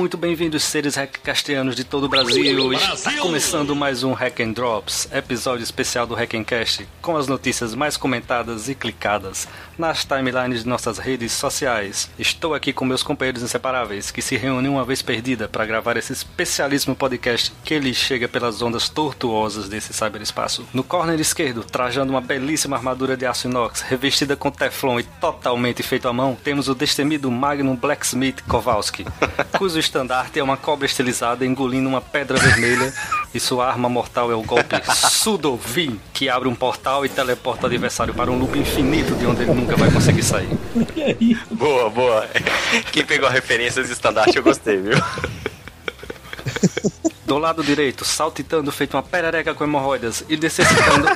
[0.00, 2.42] Muito bem-vindos, seres hackcastianos de todo o Brasil.
[2.42, 2.94] Brasil.
[2.94, 7.98] Está começando mais um Hack and Drops, episódio especial do Hackencast, com as notícias mais
[7.98, 12.08] comentadas e clicadas nas timelines de nossas redes sociais.
[12.18, 16.14] Estou aqui com meus companheiros inseparáveis, que se reúnem uma vez perdida para gravar esse
[16.14, 20.66] especialíssimo podcast que lhes chega pelas ondas tortuosas desse cyberespaço.
[20.72, 25.82] No corner esquerdo, trajando uma belíssima armadura de aço inox, revestida com teflon e totalmente
[25.82, 29.04] feito à mão, temos o destemido Magnum Blacksmith Kowalski,
[29.58, 32.94] cujo estandarte é uma cobra estilizada engolindo uma pedra vermelha
[33.34, 37.66] e sua arma mortal é o golpe Sudovin, que abre um portal e teleporta o
[37.66, 40.48] adversário para um loop infinito de onde ele nunca vai conseguir sair.
[41.50, 42.28] boa, boa.
[42.92, 44.96] Quem pegou a referência de estandarte eu gostei, viu?
[47.26, 51.08] Do lado direito, saltitando feito uma perereca com hemorroidas e necessitando.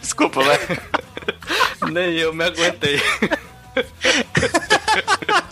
[0.00, 0.58] Desculpa, né?
[1.90, 3.00] Nem eu me aguentei.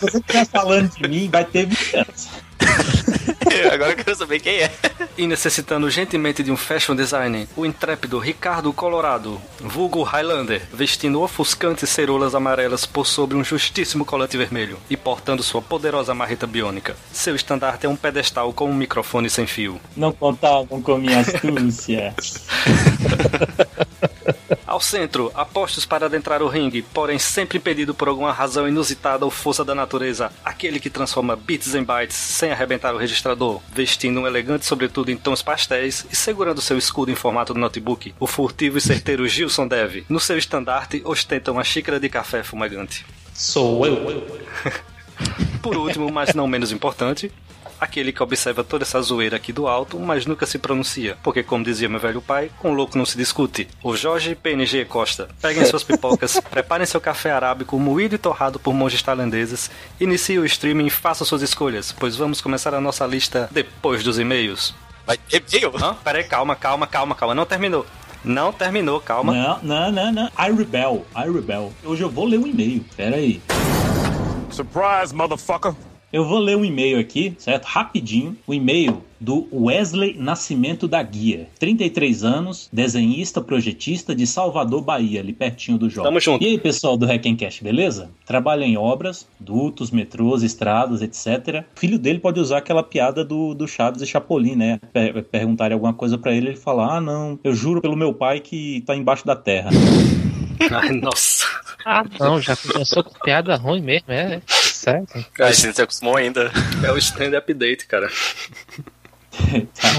[0.07, 2.29] Se você estiver falando de mim, vai ter vingança.
[3.73, 4.71] Agora eu quero saber quem é.
[5.17, 11.89] E necessitando gentilmente de um fashion design, o intrépido Ricardo Colorado, vulgo Highlander, vestindo ofuscantes
[11.89, 16.97] cerolas amarelas por sobre um justíssimo colete vermelho e portando sua poderosa marreta biônica.
[17.13, 19.81] Seu estandarte é um pedestal com um microfone sem fio.
[19.97, 22.15] Não contavam com minha astúcia.
[24.77, 29.31] Ao centro, apostos para adentrar o ringue, porém sempre impedido por alguma razão inusitada ou
[29.31, 34.27] força da natureza, aquele que transforma bits em bytes sem arrebentar o registrador, vestindo um
[34.27, 38.77] elegante sobretudo em tons pastéis e segurando seu escudo em formato de notebook, o furtivo
[38.77, 40.05] e certeiro Gilson Dev.
[40.11, 43.07] No seu estandarte ostenta uma xícara de café fumegante.
[43.33, 44.27] Sou eu.
[45.63, 47.33] Por último, mas não menos importante,
[47.81, 51.65] aquele que observa toda essa zoeira aqui do alto, mas nunca se pronuncia, porque como
[51.65, 53.69] dizia meu velho pai, com louco não se discute.
[53.83, 55.29] O Jorge PNG Costa.
[55.41, 59.71] Peguem suas pipocas, preparem seu café arábico moído e torrado por monges tailandeses,
[60.01, 64.19] inicie o streaming e faça suas escolhas, pois vamos começar a nossa lista depois dos
[64.19, 64.75] e-mails.
[65.07, 65.73] Vai ter e-mail?
[66.03, 67.87] Peraí, calma, calma, calma, calma, não terminou.
[68.25, 69.33] Não terminou, calma.
[69.33, 70.27] Não, não, não, não.
[70.27, 71.73] I rebel, I rebel.
[71.85, 73.41] Hoje eu vou ler um e-mail, pera aí.
[74.51, 75.75] Surprise, motherfucker!
[76.13, 77.65] Eu vou ler um e-mail aqui, certo?
[77.65, 78.37] Rapidinho.
[78.47, 81.49] O e-mail do Wesley Nascimento da Guia.
[81.59, 86.07] 33 anos, desenhista, projetista de Salvador, Bahia, ali pertinho do jogo.
[86.07, 86.45] Tamo junto.
[86.45, 88.09] E aí, pessoal do Hackencast, beleza?
[88.25, 91.65] Trabalha em obras, dutos, metrôs, estradas, etc.
[91.75, 94.79] O filho dele pode usar aquela piada do, do Chaves e Chapolin, né?
[94.93, 98.39] Per perguntarem alguma coisa para ele, ele fala: Ah, não, eu juro pelo meu pai
[98.39, 99.71] que tá embaixo da terra.
[100.71, 101.45] Ai, nossa.
[101.85, 104.41] Ah, não, já começou com piada ruim mesmo, é.
[104.87, 105.09] Sério.
[105.41, 106.53] A gente não se acostumou ainda.
[106.85, 108.09] É o stand update, cara.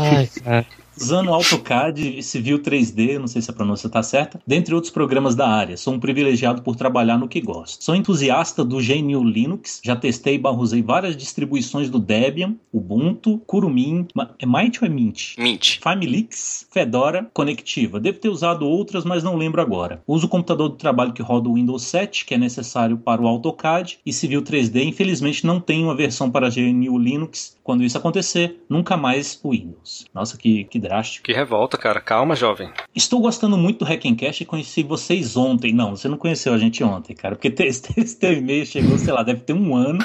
[0.02, 0.66] Ai, cara.
[1.00, 5.48] Usando AutoCAD, Civil 3D, não sei se a pronúncia está certa, dentre outros programas da
[5.48, 5.78] área.
[5.78, 7.84] Sou um privilegiado por trabalhar no que gosto.
[7.84, 14.08] Sou entusiasta do GNU Linux, já testei e barrusei várias distribuições do Debian, Ubuntu, Kurumin,
[14.40, 15.36] é Mint ou é Mint?
[15.38, 15.80] Mint.
[15.80, 18.00] Familix, Fedora, Conectiva.
[18.00, 20.02] Devo ter usado outras, mas não lembro agora.
[20.08, 23.28] Uso o computador do trabalho que roda o Windows 7, que é necessário para o
[23.28, 24.84] AutoCAD, e Civil 3D.
[24.84, 27.56] Infelizmente não tem uma versão para GNU Linux.
[27.64, 30.06] Quando isso acontecer, nunca mais o Windows.
[30.14, 31.26] Nossa, que, que drástico.
[31.26, 32.00] Que revolta, cara.
[32.00, 32.70] Calma, jovem.
[32.96, 35.74] Estou gostando muito do Hackencast e conheci vocês ontem.
[35.74, 39.24] Não, você não conheceu a gente ontem, cara, porque esse teu e-mail chegou, sei lá,
[39.24, 40.00] deve ter um ano.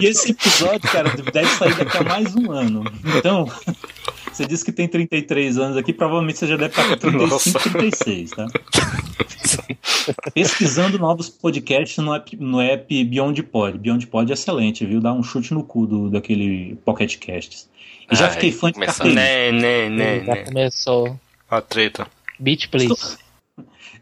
[0.00, 2.84] E esse episódio, cara, deve sair daqui a mais um ano.
[3.18, 3.46] Então,
[4.32, 7.70] você disse que tem 33 anos aqui, provavelmente você já deve estar com 35, Nossa.
[7.70, 8.46] 36, tá?
[10.32, 13.78] Pesquisando novos podcasts no app, no app Beyond Pod.
[13.78, 15.00] Beyond Pod é excelente, viu?
[15.02, 17.68] Dá um chute no cu do, daquele Pocket Casts.
[18.10, 19.14] E já Ai, fiquei fã de carteirinha.
[19.14, 20.44] Né, né, né, Já né.
[20.44, 21.20] começou.
[21.50, 22.06] A treta.
[22.38, 23.18] Beat, please.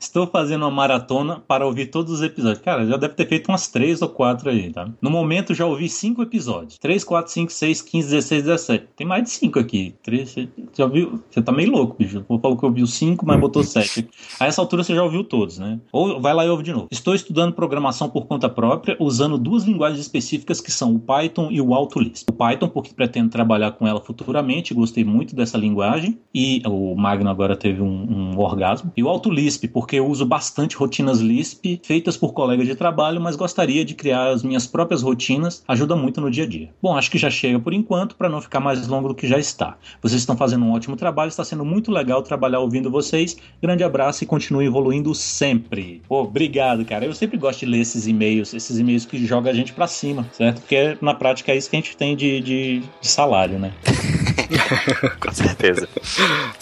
[0.00, 2.62] Estou fazendo uma maratona para ouvir todos os episódios.
[2.62, 4.88] Cara, já deve ter feito umas 3 ou 4 aí, tá?
[5.00, 6.78] No momento já ouvi 5 episódios.
[6.78, 8.86] 3, 4, 5, 6, 15, 16, 17.
[8.96, 9.94] Tem mais de 5 aqui.
[10.02, 11.20] 3, você já ouviu?
[11.30, 12.24] Você tá meio louco, bicho.
[12.28, 14.08] Você falou que ouviu 5, mas botou 7.
[14.38, 15.80] A essa altura você já ouviu todos, né?
[15.92, 16.88] Ou vai lá e ouve de novo.
[16.90, 21.60] Estou estudando programação por conta própria, usando duas linguagens específicas que são o Python e
[21.60, 22.28] o AutoLisp.
[22.30, 26.18] O Python, porque pretendo trabalhar com ela futuramente, gostei muito dessa linguagem.
[26.34, 28.92] E o Magno agora teve um, um orgasmo.
[28.96, 33.36] E o AutoLisp, porque eu uso bastante rotinas Lisp feitas por colegas de trabalho, mas
[33.36, 36.70] gostaria de criar as minhas próprias rotinas, ajuda muito no dia a dia.
[36.82, 39.38] Bom, acho que já chega por enquanto, para não ficar mais longo do que já
[39.38, 39.76] está.
[40.02, 43.36] Vocês estão fazendo um ótimo trabalho, está sendo muito legal trabalhar ouvindo vocês.
[43.62, 46.02] Grande abraço e continue evoluindo sempre.
[46.08, 47.04] Pô, obrigado, cara.
[47.04, 50.26] Eu sempre gosto de ler esses e-mails, esses e-mails que jogam a gente para cima,
[50.32, 50.60] certo?
[50.60, 53.72] Porque na prática é isso que a gente tem de, de, de salário, né?
[55.20, 55.88] Com certeza.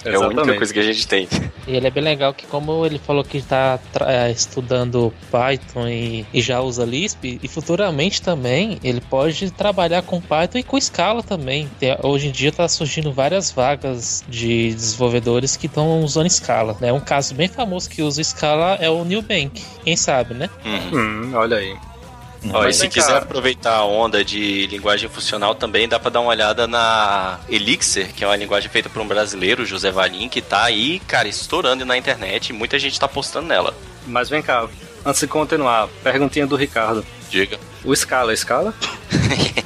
[0.05, 1.29] É a única coisa que a gente tem.
[1.67, 3.79] E ele é bem legal que como ele falou que está
[4.31, 10.59] estudando Python e, e já usa Lisp, e futuramente também ele pode trabalhar com Python
[10.59, 11.69] e com Scala também.
[11.79, 16.77] Tem- hoje em dia está surgindo várias vagas de desenvolvedores que estão usando Scala.
[16.81, 16.93] Né?
[16.93, 19.63] Um caso bem famoso que usa Scala é o New Bank.
[19.85, 20.49] Quem sabe, né?
[20.65, 20.99] Uhum.
[20.99, 21.77] Hum, olha aí.
[22.53, 23.19] Ó, e se quiser cá.
[23.19, 28.25] aproveitar a onda de linguagem funcional também, dá pra dar uma olhada na Elixir, que
[28.25, 31.97] é uma linguagem feita por um brasileiro, José Valim, que tá aí, cara, estourando na
[31.97, 33.75] internet e muita gente tá postando nela.
[34.07, 34.69] Mas vem cá,
[35.05, 37.05] antes de continuar, perguntinha do Ricardo.
[37.31, 37.59] Diga.
[37.85, 38.75] O Scala é Scala?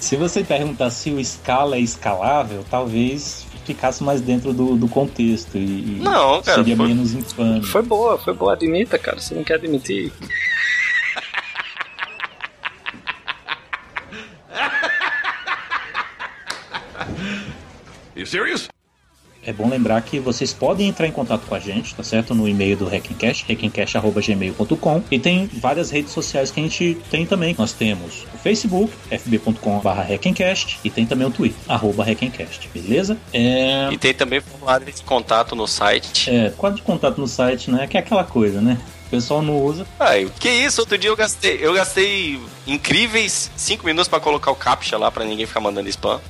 [0.00, 5.56] Se você perguntar se o Scala é escalável, talvez ficasse mais dentro do, do contexto
[5.56, 7.62] e, e Não, cara, seria foi- menos infame.
[7.64, 9.20] Foi boa, foi boa, admita, cara.
[9.20, 10.12] Você não quer admitir.
[18.30, 18.68] Serious?
[19.42, 22.34] É bom lembrar que vocês podem entrar em contato com a gente, tá certo?
[22.34, 27.54] No e-mail do Hackencast, hackencast.gmail.com e tem várias redes sociais que a gente tem também.
[27.58, 33.16] Nós temos o Facebook, fb.com.br hackencast e tem também o Twitter, arroba hackencast, beleza?
[33.32, 33.88] É...
[33.90, 36.30] E tem também formulário de contato no site.
[36.30, 37.86] É, quadro de contato no site, né?
[37.86, 38.78] Que é aquela coisa, né?
[39.06, 39.86] O pessoal não usa.
[39.98, 40.82] Ai, que isso?
[40.82, 45.24] Outro dia eu gastei, eu gastei incríveis 5 minutos pra colocar o captcha lá pra
[45.24, 46.20] ninguém ficar mandando spam.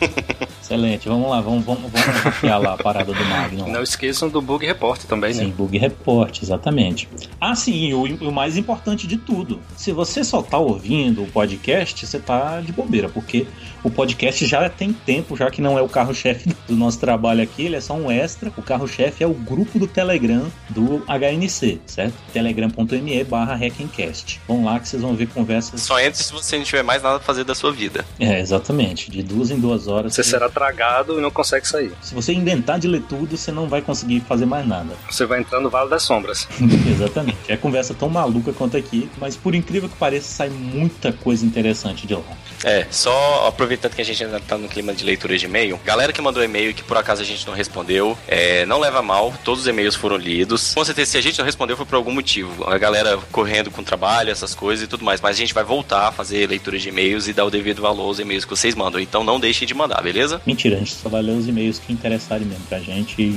[0.64, 3.70] Excelente, vamos lá, vamos, vamos, vamos hackear lá a parada do Magnum.
[3.70, 5.52] Não esqueçam do Bug Report também, Sim, né?
[5.54, 7.06] bug report, exatamente.
[7.38, 9.60] Ah, sim, e o, o mais importante de tudo.
[9.76, 13.46] Se você só tá ouvindo o podcast, você tá de bobeira, porque
[13.84, 17.66] o podcast já tem tempo, já que não é o carro-chefe do nosso trabalho aqui,
[17.66, 18.50] ele é só um extra.
[18.56, 22.14] O carro-chefe é o grupo do Telegram do HNC, certo?
[22.32, 24.40] telegram.me barra hackencast.
[24.48, 25.82] Vão lá que vocês vão ver conversas.
[25.82, 28.04] Só entre se você não tiver mais nada pra fazer da sua vida.
[28.18, 29.10] É, exatamente.
[29.10, 30.14] De duas em duas horas.
[30.14, 31.92] Você será tragado e não consegue sair.
[32.00, 34.94] Se você inventar de ler tudo, você não vai conseguir fazer mais nada.
[35.10, 36.48] Você vai entrar no Vale das Sombras.
[36.90, 37.36] Exatamente.
[37.48, 42.06] É conversa tão maluca quanto aqui, mas por incrível que pareça, sai muita coisa interessante
[42.06, 42.22] de lá.
[42.64, 46.12] É, só aproveitando que a gente ainda tá no clima de leitura de e-mail, galera
[46.12, 49.32] que mandou e-mail e que por acaso a gente não respondeu, é, não leva mal,
[49.44, 50.74] todos os e-mails foram lidos.
[50.74, 52.64] Com certeza, se a gente não respondeu foi por algum motivo.
[52.68, 55.20] A galera correndo com trabalho, essas coisas e tudo mais.
[55.20, 58.04] Mas a gente vai voltar a fazer leitura de e-mails e dar o devido valor
[58.04, 59.00] aos e-mails que vocês mandam.
[59.00, 60.40] Então não deixem de mandar, beleza?
[60.46, 63.36] Mentira, a gente só vai ler os e-mails que interessarem mesmo pra gente.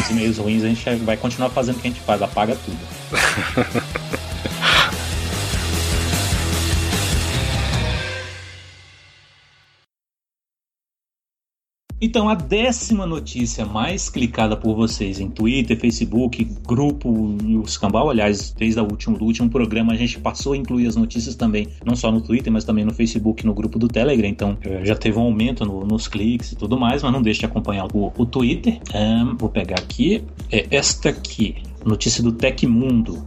[0.00, 2.78] Os e-mails ruins a gente vai continuar fazendo o que a gente faz, apaga tudo.
[12.04, 18.10] Então, a décima notícia mais clicada por vocês em Twitter, Facebook, grupo e o Escambau,
[18.10, 21.66] aliás, desde o último, do último programa a gente passou a incluir as notícias também,
[21.82, 24.28] não só no Twitter, mas também no Facebook no grupo do Telegram.
[24.28, 27.40] Então, eh, já teve um aumento no- nos cliques e tudo mais, mas não deixe
[27.40, 28.78] de acompanhar o, o Twitter.
[28.94, 30.22] Ahn, vou pegar aqui,
[30.52, 31.56] é esta aqui,
[31.86, 33.24] notícia do Tecmundo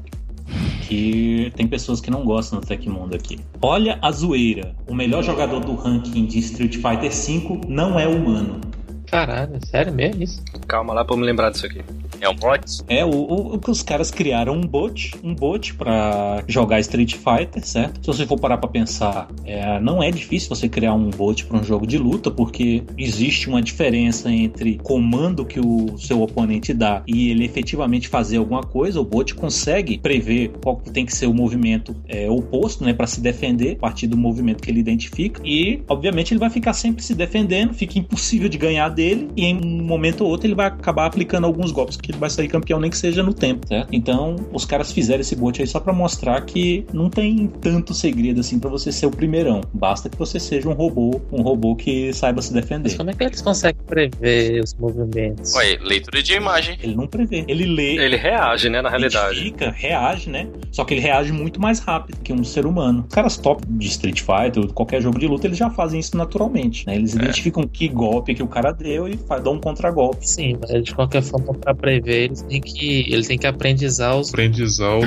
[0.88, 3.40] que tem pessoas que não gostam do Tecmundo aqui.
[3.62, 4.76] Olha a zoeira.
[4.88, 8.62] O melhor jogador do ranking de Street Fighter V não é humano.
[9.10, 10.42] Caralho, sério mesmo isso?
[10.68, 11.82] Calma lá pra eu me lembrar disso aqui.
[12.20, 12.62] É um bot?
[12.88, 17.16] É, o, o, o que os caras criaram um bot, um bot para jogar Street
[17.16, 18.00] Fighter, certo?
[18.02, 21.58] Se você for parar pra pensar, é, não é difícil você criar um bot para
[21.58, 27.04] um jogo de luta, porque existe uma diferença entre comando que o seu oponente dá
[27.06, 29.00] e ele efetivamente fazer alguma coisa.
[29.00, 33.06] O bot consegue prever qual que tem que ser o movimento é, oposto, né, para
[33.06, 35.42] se defender a partir do movimento que ele identifica.
[35.46, 39.56] E, obviamente, ele vai ficar sempre se defendendo, fica impossível de ganhar dele, e em
[39.56, 42.80] um momento ou outro ele vai acabar aplicando alguns golpes que ele vai sair campeão,
[42.80, 43.88] nem que seja no tempo, certo?
[43.92, 48.42] Então, os caras fizeram esse bot aí só pra mostrar que não tem tanto segredo
[48.42, 49.62] assim pra você ser o primeirão.
[49.74, 52.98] Basta que você seja um robô, um robô que saiba se Mas defender.
[52.98, 55.54] como é que eles conseguem prever os movimentos?
[55.56, 56.78] Ué, leitura de imagem.
[56.82, 57.46] Ele não prevê.
[57.48, 59.40] Ele lê, Ele reage, né, na realidade.
[59.40, 60.48] identifica, reage, né?
[60.72, 63.06] Só que ele reage muito mais rápido que um ser humano.
[63.08, 66.16] Os caras top de Street Fighter, ou qualquer jogo de luta, eles já fazem isso
[66.18, 66.96] naturalmente, né?
[66.96, 70.28] Eles identificam que golpe que o cara deu e dão um contragolpe.
[70.28, 74.30] Sim, mas de qualquer forma, pra prever, eles têm que, eles têm que aprendizar os
[74.30, 75.00] Aprendizal.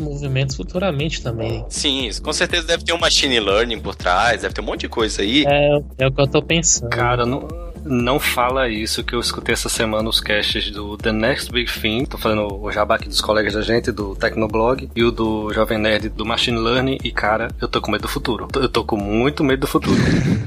[0.00, 1.64] movimentos futuramente também.
[1.68, 4.80] Sim, isso com certeza deve ter um machine learning por trás, deve ter um monte
[4.80, 5.44] de coisa aí.
[5.46, 6.90] É, é o que eu tô pensando.
[6.90, 7.46] Cara, não,
[7.84, 12.04] Não fala isso que eu escutei essa semana os casts do The Next Big Thing.
[12.06, 15.78] Tô fazendo o jabá aqui dos colegas da gente, do Tecnoblog, e o do Jovem
[15.78, 16.98] Nerd do Machine Learning.
[17.04, 18.48] E cara, eu tô com medo do futuro.
[18.54, 19.96] Eu tô com muito medo do futuro.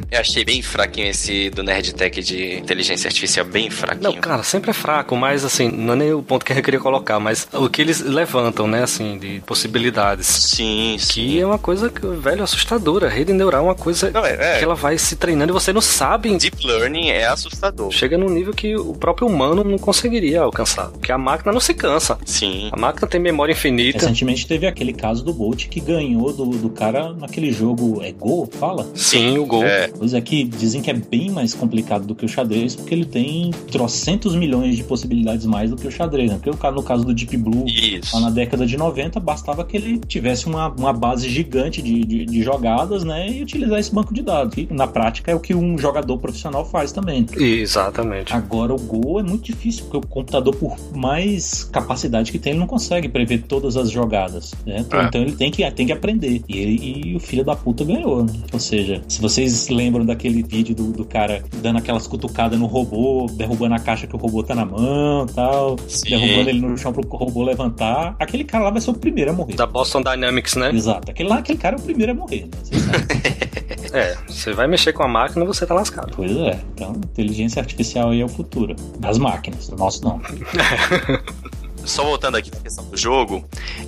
[0.09, 4.13] Eu achei bem fraquinho esse do Nerd Tech de inteligência artificial, bem fraquinho.
[4.13, 6.79] Não, cara, sempre é fraco, mas assim, não é nem o ponto que eu queria
[6.79, 10.25] colocar, mas o que eles levantam, né, assim, de possibilidades.
[10.27, 11.27] Sim, sim.
[11.27, 13.07] Que é uma coisa, que, velho, assustadora.
[13.07, 14.57] A rede neural é uma coisa Não, é, é.
[14.57, 16.35] que ela vai se treinando e você não sabe.
[16.37, 17.91] Deep Learning é assustador.
[17.91, 20.89] Chega num nível que o próprio humano não conseguiria alcançar.
[20.89, 22.17] Porque a máquina não se cansa.
[22.25, 22.69] Sim.
[22.71, 23.99] A máquina tem memória infinita.
[23.99, 28.01] Recentemente teve aquele caso do Bolt que ganhou do, do cara naquele jogo.
[28.01, 28.47] É Go?
[28.51, 28.87] Fala?
[28.95, 29.63] Sim, o gol.
[29.63, 29.87] É.
[29.87, 33.05] Pois é que dizem que é bem mais complicado do que o xadrez, porque ele
[33.05, 36.39] tem trocentos milhões de possibilidades mais do que o xadrez, né?
[36.41, 38.15] Porque no caso do Deep Blue, Isso.
[38.15, 42.25] lá na década de 90, bastava que ele tivesse uma, uma base gigante de, de,
[42.25, 43.29] de jogadas, né?
[43.29, 44.53] E utilizar esse banco de dados.
[44.53, 47.16] Que, na prática é o que um jogador profissional faz também.
[47.39, 48.33] Exatamente.
[48.33, 52.59] Agora o Go é muito difícil, porque o computador, por mais capacidade que tem, ele
[52.59, 54.53] não consegue prever todas as jogadas.
[54.65, 54.77] Né?
[54.79, 55.05] Então, É.
[55.05, 56.41] então ele tem que, tem que aprender.
[56.47, 58.23] E, ele, e o filho da puta ganhou.
[58.23, 58.33] né?
[58.53, 63.27] Ou seja, se vocês lembram daquele vídeo do, do cara dando aquelas cutucadas no robô,
[63.33, 66.09] derrubando a caixa que o robô tá na mão tal, Sim.
[66.09, 69.33] derrubando ele no chão pro robô levantar, aquele cara lá vai ser o primeiro a
[69.33, 69.55] morrer.
[69.55, 70.71] Da Boston Dynamics, né?
[70.73, 71.11] Exato.
[71.11, 72.49] Aquele lá, aquele cara é o primeiro a morrer, né?
[72.63, 73.66] Vocês sabem.
[73.93, 76.13] É, você vai mexer com a máquina, você tá lascado.
[76.15, 76.59] Pois é.
[76.73, 78.75] Então, inteligência artificial aí é o futuro.
[78.99, 80.21] Das máquinas, do nosso não.
[81.85, 83.45] Só voltando aqui na questão do jogo,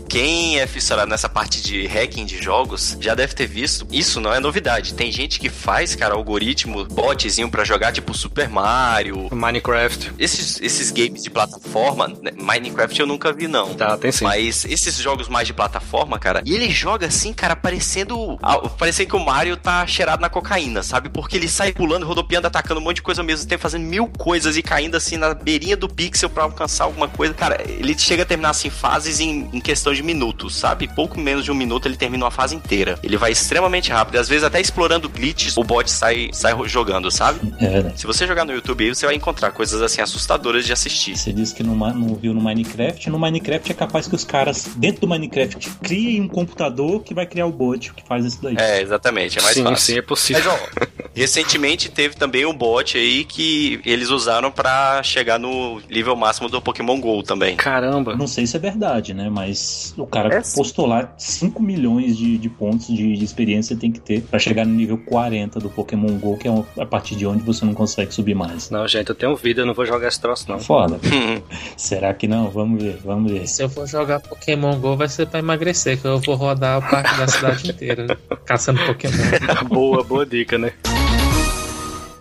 [0.09, 3.87] quem é fissurado nessa parte de hacking de jogos já deve ter visto.
[3.91, 4.93] Isso não é novidade.
[4.95, 9.29] Tem gente que faz, cara, algoritmo, botzinho pra jogar tipo Super Mario.
[9.31, 10.13] Minecraft.
[10.17, 13.75] Esses, esses games de plataforma, né, Minecraft eu nunca vi não.
[13.75, 14.23] Tá, tem sim.
[14.23, 18.37] Mas esses jogos mais de plataforma, cara, e ele joga assim, cara, parecendo.
[18.41, 21.09] ah, Parecendo que o Mario tá cheirado na cocaína, sabe?
[21.09, 24.07] Porque ele sai pulando, rodopiando, atacando um monte de coisa ao mesmo tempo, fazendo mil
[24.07, 27.33] coisas e caindo assim na beirinha do pixel pra alcançar alguma coisa.
[27.33, 30.87] Cara, ele chega a terminar assim fases em, em questão de minutos, sabe?
[30.87, 32.97] Pouco menos de um minuto ele termina uma fase inteira.
[33.03, 37.39] Ele vai extremamente rápido, às vezes até explorando glitches, o bot sai, sai jogando, sabe?
[37.59, 37.91] É.
[37.95, 41.17] Se você jogar no YouTube aí, você vai encontrar coisas assim assustadoras de assistir.
[41.17, 43.09] Você disse que não, não viu no Minecraft.
[43.09, 47.25] No Minecraft é capaz que os caras, dentro do Minecraft, criem um computador que vai
[47.25, 48.55] criar o bot que faz isso daí.
[48.57, 49.85] É, exatamente, é mais sim, fácil.
[49.85, 50.43] sim, é possível.
[50.51, 56.15] Mas, ó, recentemente teve também um bot aí que eles usaram pra chegar no nível
[56.15, 57.55] máximo do Pokémon GO também.
[57.55, 58.15] Caramba.
[58.15, 59.29] Não sei se é verdade, né?
[59.29, 60.55] Mas o cara É sim.
[60.57, 64.65] postou lá 5 milhões de, de pontos de, de experiência tem que ter pra chegar
[64.65, 67.73] no nível 40 do Pokémon GO, que é um- a partir de onde você não
[67.73, 68.69] consegue subir mais.
[68.69, 70.59] Não, gente, eu tenho vida, eu não vou jogar esse troço, não.
[70.59, 70.99] Foda.
[71.77, 72.49] Será que não?
[72.49, 73.47] Vamos ver, vamos ver.
[73.47, 76.81] Se eu for jogar Pokémon GO, vai ser pra emagrecer, que eu vou rodar o
[76.89, 78.17] parque da cidade inteira, né?
[78.45, 79.13] caçando Pokémon.
[79.69, 80.73] boa, boa dica, né?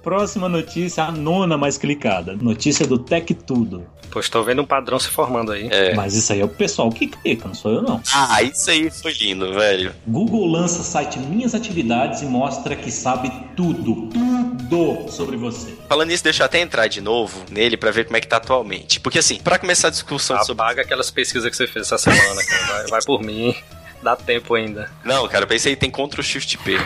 [0.09, 2.35] Próxima notícia, a nona mais clicada.
[2.35, 3.87] Notícia do Tech Tudo.
[4.11, 5.69] Pois tô vendo um padrão se formando aí.
[5.71, 5.95] É.
[5.95, 8.01] Mas isso aí é o pessoal que clica, não sou eu não.
[8.15, 9.95] Ah, isso aí foi lindo, velho.
[10.07, 15.75] Google lança site Minhas Atividades e mostra que sabe tudo, tudo sobre você.
[15.87, 18.39] Falando nisso, deixa eu até entrar de novo nele pra ver como é que tá
[18.39, 19.01] atualmente.
[19.01, 20.63] Porque assim, pra começar a discussão sobre.
[20.63, 22.67] Apaga aquelas pesquisas que você fez essa semana, cara.
[22.67, 23.55] Vai, vai por mim.
[24.03, 24.91] Dá tempo ainda.
[25.05, 26.79] Não, cara, eu pensei tem Ctrl Shift P.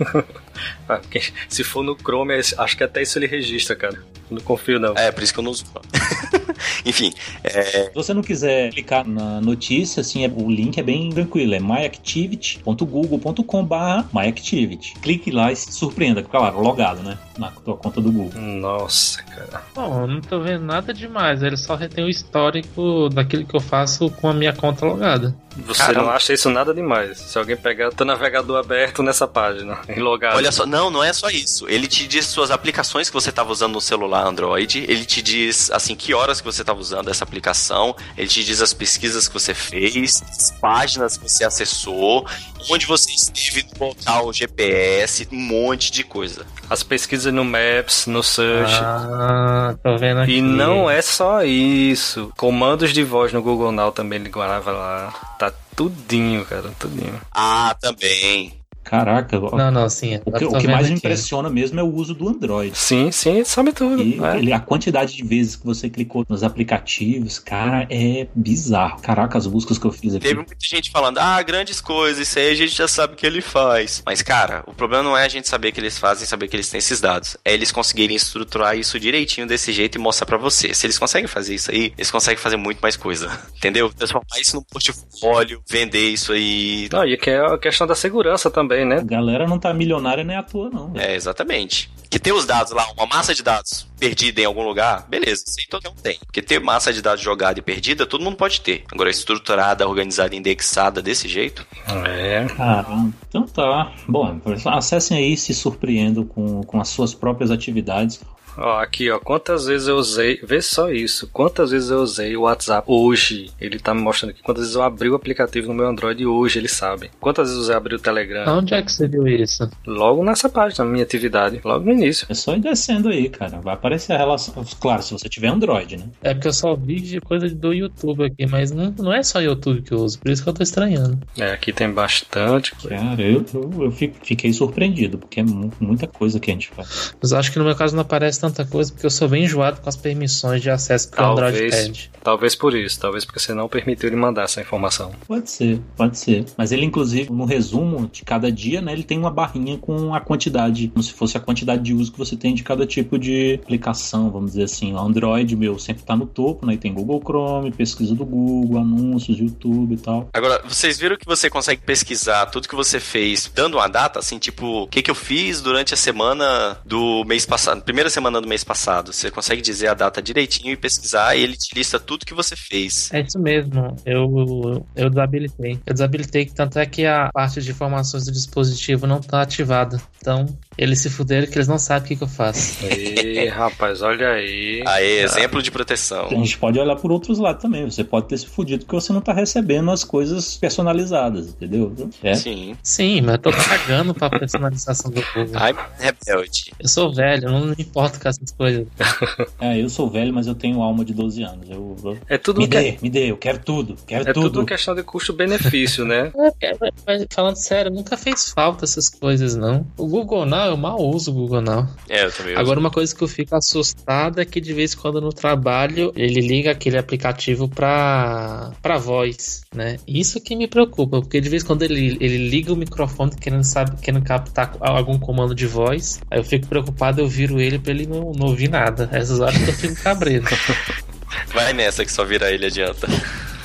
[0.88, 4.02] Ah, porque Se for no Chrome, acho que até isso ele registra, cara.
[4.30, 4.94] Não confio, não.
[4.96, 5.64] É, por isso que eu não uso.
[6.86, 7.12] Enfim,
[7.42, 11.54] é, Se você não quiser clicar na notícia, assim, é- o link é bem tranquilo.
[11.54, 13.68] É myactivity.google.com
[14.12, 14.94] myactivity.
[15.02, 16.22] Clique lá e se surpreenda.
[16.22, 17.18] Claro, logado, né?
[17.40, 18.38] Na tua conta do Google.
[18.38, 19.62] Nossa, cara.
[19.74, 23.60] Bom, eu não tô vendo nada demais, ele só retém o histórico daquilo que eu
[23.60, 25.34] faço com a minha conta logada.
[25.56, 26.02] Você Caramba.
[26.02, 27.18] não acha isso nada demais.
[27.18, 30.36] Se alguém pegar teu navegador aberto nessa página, e logado.
[30.36, 31.68] Olha só, não, não é só isso.
[31.68, 34.84] Ele te diz suas aplicações que você estava usando no celular Android.
[34.88, 37.96] Ele te diz, assim, que horas que você estava usando essa aplicação.
[38.16, 42.26] Ele te diz as pesquisas que você fez, as páginas que você acessou,
[42.70, 46.46] onde você esteve no local GPS, um monte de coisa.
[46.68, 48.74] As pesquisas no Maps, no Search.
[48.82, 50.38] Ah, tô vendo aqui.
[50.38, 52.32] E não é só isso.
[52.36, 55.14] Comandos de voz no Google Now também ele guardava lá.
[55.38, 57.20] Tá tudinho, cara, tudinho.
[57.32, 58.59] Ah, também.
[58.82, 60.16] Caraca, Não, não, sim.
[60.24, 60.98] o que, tô o que mais me aqui.
[60.98, 62.76] impressiona mesmo é o uso do Android.
[62.76, 64.02] Sim, sim, ele sabe tudo.
[64.02, 64.38] E é.
[64.38, 69.00] ele- a quantidade de vezes que você clicou nos aplicativos, cara, é bizarro.
[69.00, 70.24] Caraca, as buscas que eu fiz aqui.
[70.26, 73.40] Teve muita gente falando, ah, grandes coisas, isso aí a gente já sabe que ele
[73.40, 74.02] faz.
[74.04, 76.68] Mas, cara, o problema não é a gente saber que eles fazem, saber que eles
[76.68, 77.36] têm esses dados.
[77.44, 80.72] É eles conseguirem estruturar isso direitinho desse jeito e mostrar pra você.
[80.74, 83.28] Se eles conseguem fazer isso aí, eles conseguem fazer muito mais coisa.
[83.56, 83.90] Entendeu?
[83.92, 86.88] Transformar isso num portfólio, vender isso aí.
[86.92, 88.69] Não, e que é a questão da segurança também.
[88.70, 88.98] Também, né?
[88.98, 90.92] A galera não tá milionária nem à toa, não.
[90.92, 91.04] velho.
[91.04, 91.90] É, exatamente.
[92.08, 95.56] Que tem os dados lá, uma massa de dados perdida em algum lugar, beleza, isso
[95.60, 96.18] aí todo mundo tem.
[96.24, 98.84] Porque ter massa de dados jogada e perdida, todo mundo pode ter.
[98.92, 101.66] Agora, estruturada, organizada, indexada desse jeito,
[102.06, 102.46] É.
[102.56, 103.12] Caramba.
[103.28, 103.92] Então tá.
[104.08, 108.20] Bom, acessem aí se surpreendam com, com as suas próprias atividades.
[108.60, 112.42] Ó, aqui, ó, quantas vezes eu usei, vê só isso, quantas vezes eu usei o
[112.42, 115.86] WhatsApp hoje, ele tá me mostrando aqui, quantas vezes eu abri o aplicativo no meu
[115.88, 117.10] Android hoje, ele sabe.
[117.18, 119.68] Quantas vezes eu abri o Telegram, Onde é que você viu isso?
[119.86, 122.26] logo nessa página, na minha atividade, logo no início.
[122.28, 123.60] É só ir descendo aí, cara.
[123.60, 124.62] Vai aparecer a relação.
[124.78, 126.04] Claro, se você tiver Android, né?
[126.22, 129.40] É porque eu só vi de coisa do YouTube aqui, mas não, não é só
[129.40, 131.18] YouTube que eu uso, por isso que eu tô estranhando.
[131.38, 132.94] É, aqui tem bastante coisa.
[132.96, 136.68] Cara, eu, eu, eu fico- fiquei surpreendido, porque é mu- muita coisa que a gente
[136.68, 137.14] faz.
[137.22, 139.80] Mas acho que no meu caso não aparece tanta coisa, porque eu sou bem enjoado
[139.80, 142.10] com as permissões de acesso que o Android Talvez, pede.
[142.22, 145.12] talvez por isso, talvez porque você não permitiu ele mandar essa informação.
[145.26, 146.44] Pode ser, pode ser.
[146.56, 150.20] Mas ele, inclusive, no resumo de cada dia, né, ele tem uma barrinha com a
[150.20, 153.60] quantidade, como se fosse a quantidade de uso que você tem de cada tipo de
[153.62, 154.92] aplicação, vamos dizer assim.
[154.92, 156.74] O Android, meu, sempre tá no topo, né?
[156.74, 160.28] E tem Google Chrome, pesquisa do Google, anúncios, YouTube e tal.
[160.32, 164.38] Agora, vocês viram que você consegue pesquisar tudo que você fez dando uma data, assim,
[164.38, 168.48] tipo, o que, que eu fiz durante a semana do mês passado, primeira semana do
[168.48, 169.12] mês passado.
[169.12, 172.56] Você consegue dizer a data direitinho e pesquisar e ele te lista tudo que você
[172.56, 173.10] fez.
[173.12, 175.78] É isso mesmo, eu, eu desabilitei.
[175.86, 180.00] Eu desabilitei, tanto é que a parte de informações do dispositivo não tá ativada.
[180.18, 180.46] Então,
[180.80, 182.84] eles se fuderam que eles não sabem o que, que eu faço.
[182.86, 184.82] Ih, rapaz, olha aí.
[184.86, 186.26] Aí, exemplo de proteção.
[186.26, 187.84] A gente pode olhar por outros lados também.
[187.84, 191.92] Você pode ter se fudido porque você não tá recebendo as coisas personalizadas, entendeu?
[192.22, 192.34] É.
[192.34, 192.74] Sim.
[192.82, 195.52] Sim, mas eu tô pagando pra personalização do Google.
[195.54, 196.72] Ai, rebelde.
[196.78, 198.86] Eu sou velho, eu não me importo com essas coisas.
[199.60, 201.68] É, eu sou velho, mas eu tenho alma de 12 anos.
[201.68, 204.44] Eu, eu- É tudo Me que- dê, me dê, eu quero tudo, quero É tudo.
[204.48, 206.32] tudo uma questão de custo-benefício, né?
[206.62, 206.72] É,
[207.06, 209.86] mas falando sério, nunca fez falta essas coisas, não.
[209.96, 211.88] O Google Now, eu mal uso o Google Now.
[212.08, 212.56] É, eu também.
[212.56, 216.12] Agora, uma coisa que eu fico assustado é que de vez em quando no trabalho
[216.16, 219.98] ele liga aquele aplicativo pra, pra voz, né?
[220.06, 223.64] Isso que me preocupa, porque de vez em quando ele, ele liga o microfone querendo,
[223.64, 227.92] sabe, querendo captar algum comando de voz, aí eu fico preocupado, eu viro ele pra
[227.92, 229.08] ele não, não ouvir nada.
[229.12, 230.44] Essas horas que eu fico cabreiro.
[231.54, 233.06] Vai nessa que só vira ele adianta.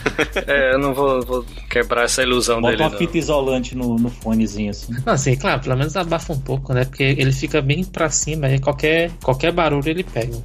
[0.47, 2.97] É, eu não vou, vou quebrar essa ilusão Bota dele, uma não.
[2.97, 4.93] fita isolante no, no fonezinho assim.
[5.05, 6.85] Não, assim, claro, pelo menos abafa um pouco, né?
[6.85, 10.37] Porque ele fica bem pra cima e qualquer, qualquer barulho ele pega.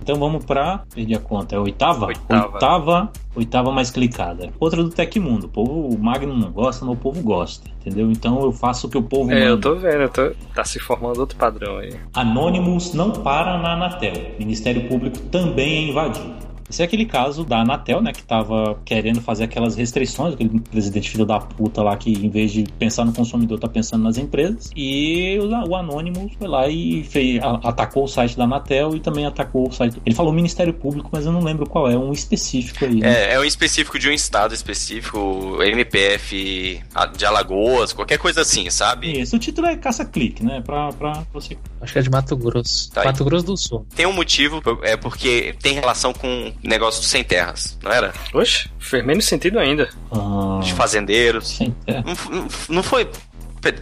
[0.00, 0.84] Então vamos pra.
[0.94, 1.54] Perdi a conta.
[1.54, 2.06] É a oitava?
[2.06, 2.52] Oitava.
[2.54, 4.50] Oitava, oitava mais clicada.
[4.58, 5.46] Outra do Tecmundo.
[5.46, 7.68] O povo, o Magno não gosta, mas o povo gosta.
[7.80, 8.10] Entendeu?
[8.10, 9.60] Então eu faço o que o povo É, eu manda.
[9.62, 10.30] tô vendo, eu tô...
[10.54, 11.94] tá se formando outro padrão aí.
[12.14, 14.14] Anonymous não para na Anatel.
[14.38, 16.47] Ministério Público também é invadido.
[16.70, 21.10] Esse é aquele caso da Anatel, né, que tava querendo fazer aquelas restrições, aquele presidente
[21.10, 24.70] filho da puta lá que em vez de pensar no consumidor tá pensando nas empresas.
[24.76, 29.24] E o, o Anonymous foi lá e fez, atacou o site da Anatel e também
[29.24, 30.00] atacou o site.
[30.04, 32.96] Ele falou Ministério Público, mas eu não lembro qual é, um específico aí.
[32.96, 33.30] né?
[33.30, 36.80] É, é um específico de um estado específico, MPF
[37.16, 39.20] de Alagoas, qualquer coisa assim, sabe?
[39.20, 40.60] Isso, o título é caça-clique, né?
[40.60, 41.56] Pra, pra você.
[41.80, 42.90] Acho que é de Mato Grosso.
[42.90, 43.06] Tá aí.
[43.06, 43.86] Mato Grosso do Sul.
[43.94, 48.12] Tem um motivo, é porque tem relação com negócio sem terras, não era?
[48.32, 49.88] Oxe, fez menos sentido ainda.
[50.10, 51.48] Ah, De fazendeiros.
[51.56, 52.04] sem terra.
[52.30, 53.08] Não, não foi.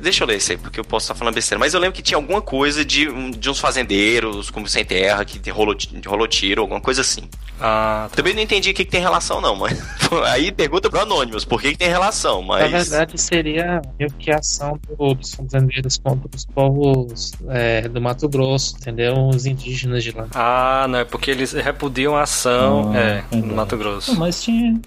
[0.01, 1.59] Deixa eu ler isso aí, porque eu posso estar falando besteira.
[1.59, 5.51] Mas eu lembro que tinha alguma coisa de, de uns fazendeiros como sem terra, que
[5.51, 7.29] rolou, rolou tiro, alguma coisa assim.
[7.61, 8.17] Ah, tá.
[8.17, 9.79] Também não entendi o que, que tem relação, não, mas.
[10.33, 12.71] Aí pergunta pro Anonymous por que, que tem relação, Na mas.
[12.89, 18.29] verdade, seria meio que a ação do- dos fazendeiros contra os povos é, do Mato
[18.29, 19.29] Grosso, entendeu?
[19.29, 20.27] Os indígenas de lá.
[20.35, 24.19] Ah, não, é porque eles repudiam a ação Ah, é, no Mato Não, Grosso.
[24.19, 24.79] mas tinha.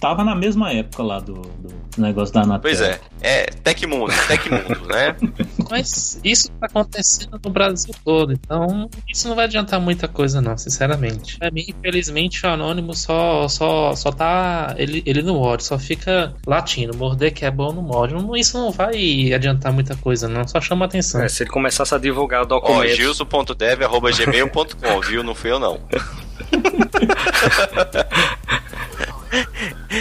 [0.00, 2.60] Tava na mesma época lá do, do negócio da Anatel.
[2.60, 5.16] Pois é, é Tecmundo, Tecmundo, né?
[5.70, 10.56] Mas isso tá acontecendo no Brasil todo, então isso não vai adiantar muita coisa, não,
[10.58, 11.38] sinceramente.
[11.38, 14.74] Pra mim, infelizmente, o Anônimo só, só, só tá.
[14.76, 16.96] Ele, ele não morde, só fica latindo.
[16.96, 18.14] Morder que é bom não morde.
[18.14, 20.46] Não- Isso não vai adiantar muita coisa, não.
[20.46, 21.22] Só chama atenção.
[21.22, 22.94] É, se ele começasse a divulgar o Ó, documento.
[22.94, 25.22] gilson.dev.gmail.com, viu?
[25.22, 25.80] Não fui eu, não.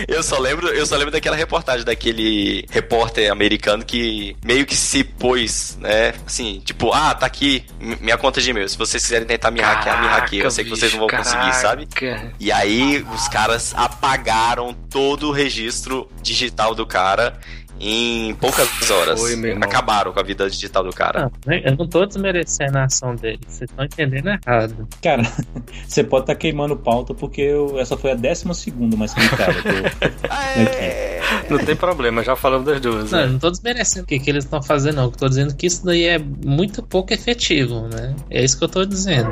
[0.08, 5.04] Eu só lembro, eu só lembro daquela reportagem daquele repórter americano que meio que se
[5.04, 6.14] pôs, né?
[6.26, 8.68] Assim, tipo, ah, tá aqui minha conta de e-mail.
[8.68, 10.44] Se vocês quiserem tentar me hackear, me hackeia.
[10.44, 11.86] Eu sei que vocês não vão conseguir, sabe?
[11.88, 12.34] Caraca.
[12.40, 17.40] E aí os caras apagaram todo o registro digital do cara
[17.80, 19.20] em poucas horas.
[19.20, 19.68] Foi, meu irmão.
[19.68, 21.24] Acabaram com a vida digital do cara.
[21.24, 23.40] Não, né, eu não tô desmerecendo a ação dele.
[23.48, 24.88] Vocês estão entendendo errado.
[25.02, 25.24] Cara,
[25.88, 29.24] você pode estar queimando pauta porque eu- essa foi a décima segunda mais eu-
[30.58, 33.12] É, Não tem problema, já falamos das duas.
[33.12, 33.28] Não, né?
[33.28, 35.04] não tô desmerecendo o que, que eles estão fazendo, não.
[35.06, 38.16] Eu tô dizendo que isso daí é muito pouco efetivo, né?
[38.30, 39.30] É isso que eu tô dizendo.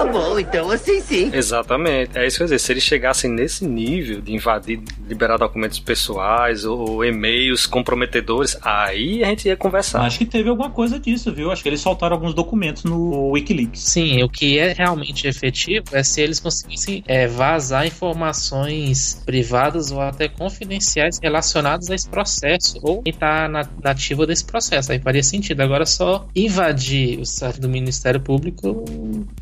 [0.00, 1.30] Ah, bom, então assim sim.
[1.30, 2.16] Exatamente.
[2.16, 2.58] É isso que eu ia dizer.
[2.58, 9.22] Se eles chegassem nesse nível de invadir, liberar documentos pessoais ou, ou e-mails comprometedores, aí
[9.22, 10.00] a gente ia conversar.
[10.00, 11.50] Acho que teve alguma coisa disso, viu?
[11.50, 13.82] Acho que eles soltaram alguns documentos no Wikileaks.
[13.82, 20.00] Sim, o que é realmente efetivo é se eles conseguissem é, vazar informações privadas ou
[20.00, 24.92] até confidenciais relacionadas a esse processo, ou quem está na, nativa desse processo.
[24.92, 25.60] Aí faria sentido.
[25.60, 28.82] Agora, só invadir o site do Ministério Público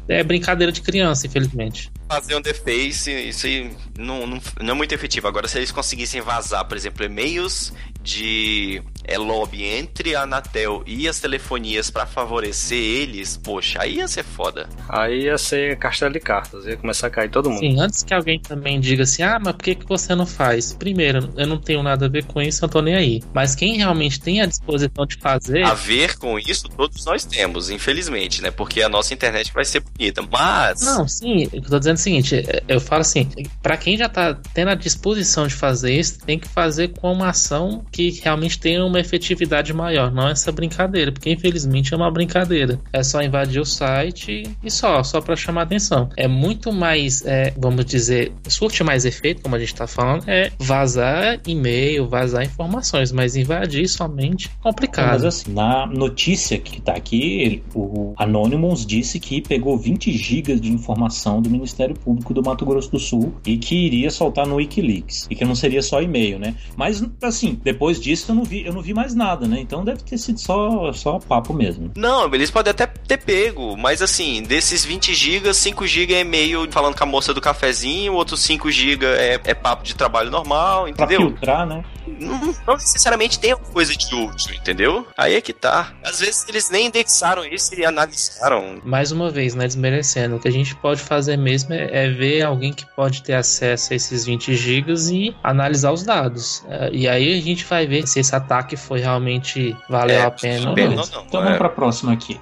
[0.08, 1.90] é brincadeira de criança, infelizmente.
[2.08, 5.28] Fazer um deface, isso aí não, não, não é muito efetivo.
[5.28, 11.08] Agora, se eles conseguissem vazar, por exemplo, e-mails de é, lobby entre a Anatel e
[11.08, 14.68] as telefonias para favorecer eles, poxa, aí ia ser foda.
[14.88, 17.60] Aí ia ser castelo de cartas, ia começar a cair todo mundo.
[17.60, 20.72] Sim, antes que alguém também diga assim, ah, mas por que, que você não faz?
[20.72, 23.22] Primeiro, eu não tenho nada a ver com isso, eu não tô nem aí.
[23.34, 25.64] Mas quem realmente tem a disposição de fazer.
[25.64, 28.50] A ver com isso, todos nós temos, infelizmente, né?
[28.50, 30.22] Porque a nossa internet vai ser bonita.
[30.38, 30.82] Mas.
[30.82, 33.28] Não, sim, eu tô dizendo o seguinte, eu falo assim,
[33.60, 37.30] para quem já tá tendo a disposição de fazer isso, tem que fazer com uma
[37.30, 42.78] ação que realmente tenha uma efetividade maior, não essa brincadeira, porque infelizmente é uma brincadeira.
[42.92, 46.08] É só invadir o site e só, só para chamar atenção.
[46.16, 50.52] É muito mais, é, vamos dizer, surte mais efeito, como a gente tá falando, é
[50.58, 55.08] vazar e-mail, vazar informações, mas invadir somente é complicado.
[55.08, 60.70] Mas assim, na notícia que tá aqui, o Anonymous disse que pegou 20 gigas de
[60.72, 65.26] informação do Ministério Público do Mato Grosso do Sul e que iria soltar no Wikileaks.
[65.30, 66.54] E que não seria só e-mail, né?
[66.76, 69.60] Mas assim, depois disso eu não vi, eu não vi mais nada, né?
[69.60, 71.90] Então deve ter sido só, só papo mesmo.
[71.96, 76.66] Não, eles podem até ter pego, mas assim, desses 20 GB, 5 GB é e-mail
[76.70, 80.82] falando com a moça do cafezinho, outros 5 GB é, é papo de trabalho normal,
[80.82, 81.20] Pra entendeu?
[81.28, 81.84] filtrar, né?
[82.20, 85.06] Não, não necessariamente tem alguma coisa de útil, entendeu?
[85.16, 85.92] Aí é que tá.
[86.04, 88.80] Às vezes eles nem indexaram isso e analisaram.
[88.84, 92.42] Mais uma vez, né, desmerecendo, o que a gente pode fazer mesmo é, é ver
[92.42, 96.64] alguém que pode ter acesso a esses 20 gigas e analisar os dados.
[96.68, 100.30] É, e aí a gente vai ver se esse ataque foi realmente valeu É, a
[100.30, 101.06] pena ou pena não.
[101.06, 101.24] não.
[101.26, 101.44] Então É.
[101.44, 102.40] vamos pra próxima aqui.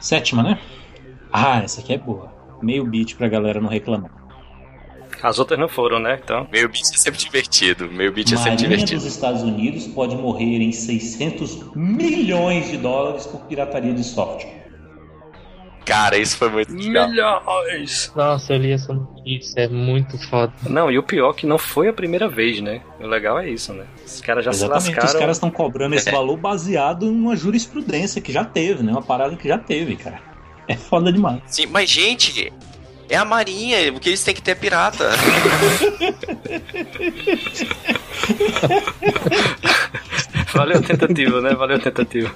[0.00, 0.58] Sétima, né?
[1.32, 2.32] Ah, essa aqui é boa.
[2.62, 4.10] Meio beat pra galera não reclamar.
[5.22, 6.20] As outras não foram, né?
[6.22, 6.46] Então.
[6.50, 7.90] Meio beat é sempre divertido.
[7.90, 9.00] Meio beat é sempre Marinha divertido.
[9.02, 14.56] dos Estados Unidos pode morrer em 600 milhões de dólares por pirataria de software.
[15.84, 17.08] Cara, isso foi muito legal.
[17.08, 18.12] Milhões!
[18.16, 20.52] Nossa, eu li essa notícia, é muito foda.
[20.68, 22.80] Não, e o pior é que não foi a primeira vez, né?
[22.98, 23.84] O legal é isso, né?
[24.04, 25.20] Os caras já Exatamente, se os lascaram.
[25.20, 28.90] caras estão cobrando esse valor baseado em uma jurisprudência que já teve, né?
[28.90, 30.20] Uma parada que já teve, cara.
[30.66, 31.40] É foda demais.
[31.46, 32.52] Sim, mas, gente,
[33.08, 35.10] é a Marinha, o que eles têm que ter é pirata.
[40.54, 41.54] Valeu a tentativa, né?
[41.54, 42.34] Valeu a tentativa.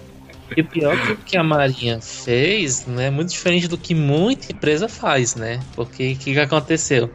[0.56, 4.52] E pior que o que a Marinha fez, né, é muito diferente do que muita
[4.52, 5.60] empresa faz, né?
[5.74, 7.10] Porque o que, que aconteceu?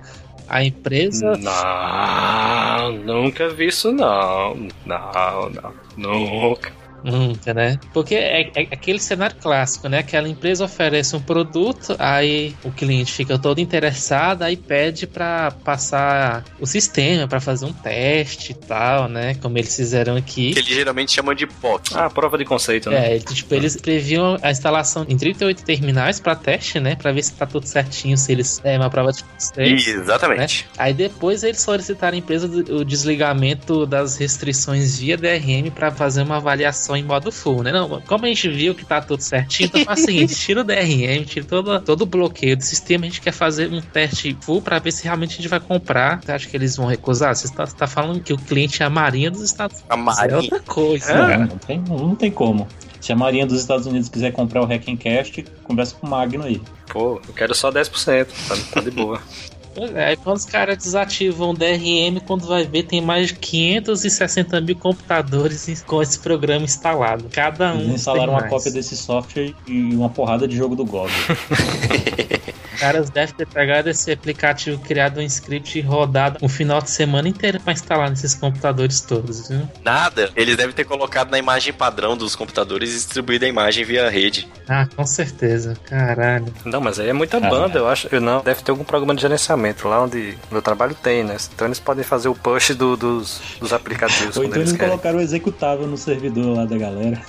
[0.48, 4.56] A empresa Não, nunca vi isso não.
[4.86, 5.74] Não, não.
[5.98, 6.72] Nunca.
[7.12, 7.80] Nunca, né?
[7.94, 10.00] Porque é, é aquele cenário clássico, né?
[10.00, 16.44] Aquela empresa oferece um produto, aí o cliente fica todo interessado, aí pede pra passar
[16.60, 19.36] o sistema, pra fazer um teste e tal, né?
[19.36, 20.54] Como eles fizeram aqui.
[20.54, 21.92] que eles geralmente chamam de POC.
[21.96, 23.16] Ah, prova de conceito, né?
[23.16, 26.96] É, tipo, eles previam a instalação em 38 terminais pra teste, né?
[26.96, 29.90] Pra ver se tá tudo certinho, se eles é uma prova de conceito.
[29.90, 30.68] Exatamente.
[30.78, 36.38] Aí depois eles solicitaram à empresa o desligamento das restrições via DRM para fazer uma
[36.38, 37.72] avaliação em modo full, né?
[37.72, 40.64] Não, como a gente viu que tá tudo certinho, então faz o seguinte, tira o
[40.64, 44.62] DRM, tira todo, todo o bloqueio do sistema, a gente quer fazer um teste full
[44.62, 46.22] para ver se realmente a gente vai comprar.
[46.24, 47.36] Você acha que eles vão recusar?
[47.36, 49.90] Você está tá falando que o cliente é a Marinha dos Estados Unidos.
[49.90, 50.38] A é Marinha.
[50.38, 51.14] outra coisa.
[51.14, 51.38] Não, né?
[51.38, 52.68] não, tem, não tem como.
[53.00, 56.60] Se a Marinha dos Estados Unidos quiser comprar o Hackencast, conversa com o Magno aí.
[56.92, 58.28] Pô, eu quero só 10%.
[58.48, 59.22] Tá, tá de boa.
[59.76, 63.36] Pois é, aí quando os caras desativam o DRM, quando vai ver, tem mais de
[63.36, 67.26] 560 mil computadores com esse programa instalado.
[67.32, 67.82] Cada um.
[67.82, 68.52] Eles instalaram tem uma mais.
[68.52, 71.12] cópia desse software e uma porrada de jogo do GOG.
[72.76, 76.90] Os caras devem ter pegado esse aplicativo criado em script e rodado um final de
[76.90, 79.62] semana inteiro pra instalar nesses computadores todos, viu?
[79.82, 80.30] Nada.
[80.36, 84.46] Eles devem ter colocado na imagem padrão dos computadores e distribuído a imagem via rede.
[84.68, 85.78] Ah, com certeza.
[85.86, 86.54] Caralho.
[86.66, 87.62] Não, mas aí é muita Caralho.
[87.62, 88.10] banda, eu acho.
[88.12, 91.38] Eu não, deve ter algum programa de gerenciamento lá onde meu trabalho tem, né?
[91.54, 95.18] Então eles podem fazer o push do- dos, dos aplicativos Ou então eles eles colocaram
[95.20, 97.22] o executável no servidor lá da galera.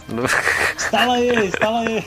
[0.77, 2.05] Instala aí, instala aí.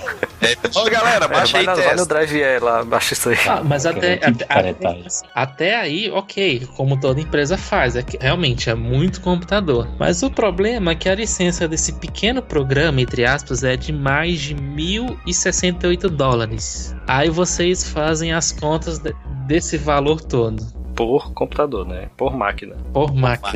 [0.76, 2.06] Ô galera, É, baixa vai, aí na, vai no.
[2.06, 3.38] Drive E lá, baixa isso aí.
[3.48, 5.04] Ah, mas até, que até, caretagem.
[5.06, 9.88] até, até aí, ok, como toda empresa faz, é que realmente é muito computador.
[10.00, 14.39] Mas o problema é que a licença desse pequeno programa, entre aspas, é de mais
[14.39, 16.96] de 1.068 dólares.
[17.08, 19.13] Aí vocês fazem as contas de-
[19.48, 20.63] desse valor todo
[20.95, 22.10] Por computador, né?
[22.17, 22.75] Por máquina.
[22.93, 23.49] por máquina.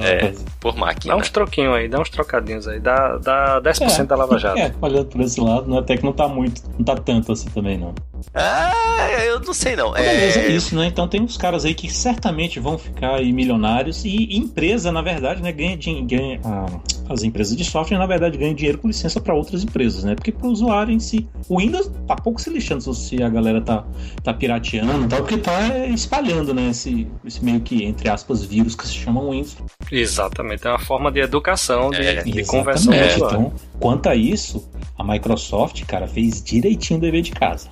[0.00, 0.26] É.
[0.26, 1.14] É, por máquina.
[1.14, 2.80] Dá uns troquinhos aí, dá uns trocadinhos aí.
[2.80, 4.58] Dá, dá 10% da Lava Jato.
[4.58, 7.48] É, olhando por esse lado, né, até que não tá muito, não tá tanto assim
[7.50, 7.94] também, não.
[8.34, 9.92] Ah, eu não sei não.
[9.92, 10.86] Beleza, é É, isso, né?
[10.86, 15.42] Então tem uns caras aí que certamente vão ficar aí milionários e empresa, na verdade,
[15.42, 16.66] né, ganha, ganha ah,
[17.08, 20.14] as empresas de software, na verdade, ganham dinheiro com licença para outras empresas, né?
[20.14, 23.84] Porque pro usuário em si, o Windows tá pouco se lixando se a galera tá,
[24.22, 28.74] tá pirateando e tal, porque tá espalhando, né, esse, esse meio que, entre aspas, vírus
[28.74, 29.56] que se chama Windows.
[29.90, 30.66] Exatamente.
[30.66, 32.92] É uma forma de educação, de, É, de conversão.
[32.94, 37.68] Então, quanto a isso, a Microsoft, cara, fez direitinho o dever de casa.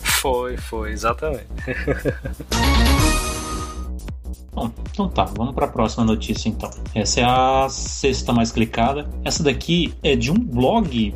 [0.00, 1.46] Foi, foi, exatamente.
[4.54, 6.70] Bom, então tá, vamos para a próxima notícia então.
[6.94, 9.08] Essa é a sexta mais clicada.
[9.24, 11.12] Essa daqui é de um blog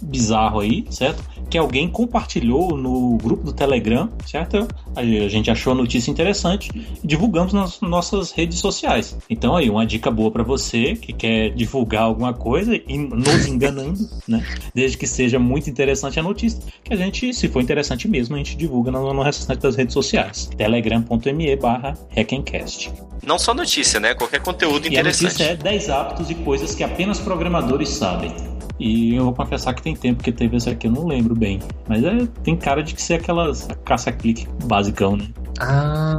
[0.00, 1.22] bizarro aí, certo?
[1.50, 4.68] Que alguém compartilhou no grupo do Telegram, certo?
[4.94, 9.16] Aí a gente achou a notícia interessante e divulgamos nas nossas redes sociais.
[9.28, 13.98] Então aí, uma dica boa para você que quer divulgar alguma coisa e nos enganando,
[14.26, 14.44] né?
[14.74, 18.38] Desde que seja muito interessante a notícia, que a gente, se for interessante mesmo, a
[18.38, 20.50] gente divulga no, no restante das redes sociais.
[20.56, 22.77] telegram.me barra hackencast.
[23.24, 24.14] Não só notícia, né?
[24.14, 25.24] Qualquer conteúdo E a interessante.
[25.24, 28.34] notícia é 10 hábitos e coisas que apenas programadores sabem.
[28.78, 31.58] E eu vou confessar que tem tempo que teve essa aqui, eu não lembro bem.
[31.88, 35.26] Mas é, tem cara de que ser aquelas caça-clique basicão, né?
[35.60, 36.16] Ah,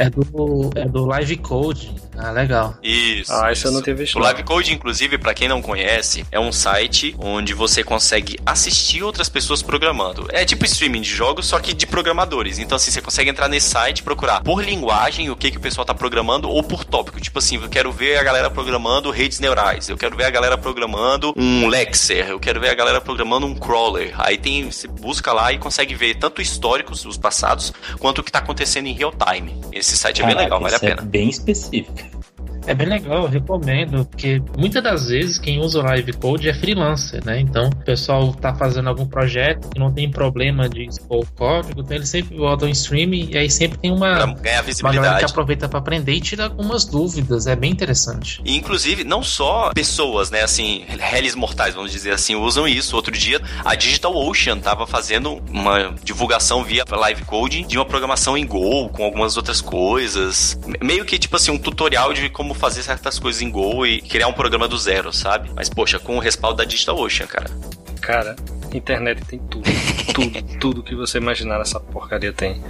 [0.00, 1.94] é do, é do Live Code.
[2.16, 2.74] Ah, legal.
[2.82, 3.32] Isso.
[3.32, 4.16] Ah, isso eu não tinha visto.
[4.16, 4.18] O.
[4.18, 9.28] Live Code, inclusive, pra quem não conhece, é um site onde você consegue assistir outras
[9.28, 10.26] pessoas programando.
[10.30, 12.58] É tipo streaming de jogos, só que de programadores.
[12.58, 15.60] Então, assim, você consegue entrar nesse site e procurar por linguagem o que, que o
[15.60, 17.20] pessoal tá programando ou por tópico.
[17.20, 20.56] Tipo assim, eu quero ver a galera programando redes neurais, eu quero ver a galera
[20.56, 24.14] programando um Lexer, eu quero ver a galera programando um crawler.
[24.18, 28.32] Aí tem, você busca lá e consegue ver tanto históricos dos passados quanto o que
[28.32, 29.54] tá acontecendo em real time.
[29.72, 31.02] Esse site é bem legal, vale a é pena.
[31.02, 32.04] bem específica.
[32.66, 36.54] É bem legal, eu recomendo, porque muitas das vezes quem usa o Live Code é
[36.54, 37.40] freelancer, né?
[37.40, 41.80] Então, o pessoal tá fazendo algum projeto que não tem problema de expor o código,
[41.80, 45.18] então eles sempre botam em streaming e aí sempre tem uma, uma galera visibilidade.
[45.18, 48.40] que aproveita pra aprender e tira algumas dúvidas, é bem interessante.
[48.44, 52.94] E, inclusive, não só pessoas, né, assim, réis mortais, vamos dizer assim, usam isso.
[52.94, 58.36] Outro dia, a Digital Ocean tava fazendo uma divulgação via live code de uma programação
[58.36, 60.58] em Go, com algumas outras coisas.
[60.66, 64.00] Me- Meio que, tipo assim, um tutorial de como fazer certas coisas em Go e
[64.00, 65.50] criar um programa do zero, sabe?
[65.54, 67.50] Mas, poxa, com o respaldo da Digital Ocean, cara.
[68.00, 68.36] Cara,
[68.72, 69.68] internet tem tudo.
[70.14, 72.60] tudo, tudo que você imaginar nessa porcaria tem.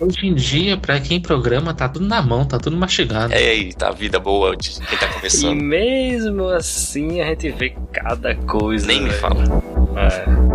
[0.00, 3.32] Hoje em dia, pra quem programa, tá tudo na mão, tá tudo mastigado.
[3.32, 5.54] É aí, tá a vida boa de quem tá E começando.
[5.60, 8.86] mesmo assim a gente vê cada coisa.
[8.86, 9.20] Nem me velho.
[9.20, 9.42] fala.
[9.96, 10.47] É.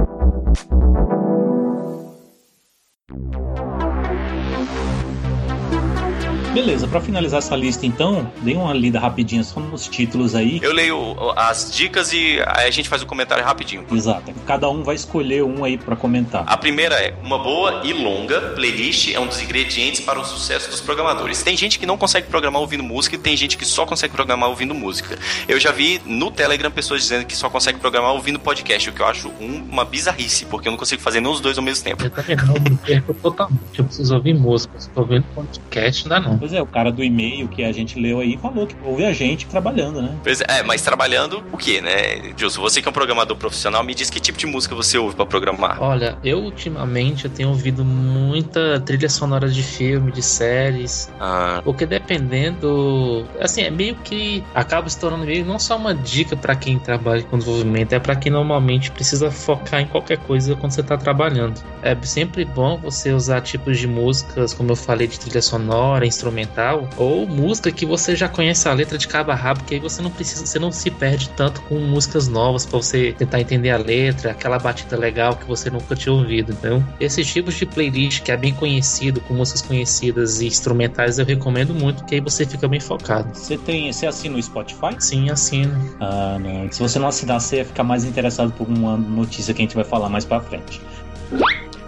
[6.53, 10.59] Beleza, pra finalizar essa lista então, dei uma lida rapidinha só nos títulos aí.
[10.61, 13.83] Eu leio as dicas e aí a gente faz o comentário rapidinho.
[13.91, 14.31] Exato.
[14.45, 16.43] Cada um vai escolher um aí pra comentar.
[16.45, 20.69] A primeira é uma boa e longa playlist é um dos ingredientes para o sucesso
[20.69, 21.41] dos programadores.
[21.41, 24.49] Tem gente que não consegue programar ouvindo música e tem gente que só consegue programar
[24.49, 25.17] ouvindo música.
[25.47, 29.01] Eu já vi no Telegram pessoas dizendo que só consegue programar ouvindo podcast, o que
[29.01, 31.83] eu acho um- uma bizarrice, porque eu não consigo fazer nem os dois ao mesmo
[31.83, 32.03] tempo.
[32.03, 33.59] Eu também não, me perco totalmente.
[33.79, 34.79] Eu preciso ouvir música.
[34.79, 36.42] Se tô ouvindo podcast, não dá não.
[36.43, 39.13] Pois é, o cara do e-mail que a gente leu aí falou que ouve a
[39.13, 40.13] gente trabalhando, né?
[40.21, 42.34] Pois é, mas trabalhando o que, né?
[42.36, 45.15] Justo, você que é um programador profissional, me diz que tipo de música você ouve
[45.15, 45.82] para programar.
[45.82, 51.86] Olha, eu ultimamente eu tenho ouvido muita trilha sonora de filme, de séries, Ah, porque
[51.86, 56.77] dependendo, assim, é meio que acaba se tornando meio não só uma dica pra quem
[56.77, 60.97] trabalha com desenvolvimento, é pra quem normalmente precisa focar em qualquer coisa quando você tá
[60.97, 61.62] trabalhando.
[61.82, 66.89] É sempre bom você usar tipos de músicas, como eu falei, de trilha sonora, instrumental,
[66.97, 70.01] ou música que você já conhece a letra de cabo a rabo, que aí você
[70.01, 73.77] não precisa, você não se perde tanto com músicas novas pra você tentar entender a
[73.77, 76.51] letra, aquela batida legal que você nunca tinha ouvido.
[76.51, 81.25] Então, esses tipos de playlist que é bem conhecido, com músicas conhecidas e instrumentais, eu
[81.25, 83.29] recomendo muito, que aí você fica bem focado.
[83.33, 83.91] Você tem.
[83.91, 84.95] Você assina o Spotify?
[84.99, 85.73] Sim, assino.
[85.99, 86.71] Ah, não.
[86.71, 89.75] Se você não assinar, você ia ficar mais interessado por uma notícia que a gente
[89.75, 90.81] vai falar mais pra frente.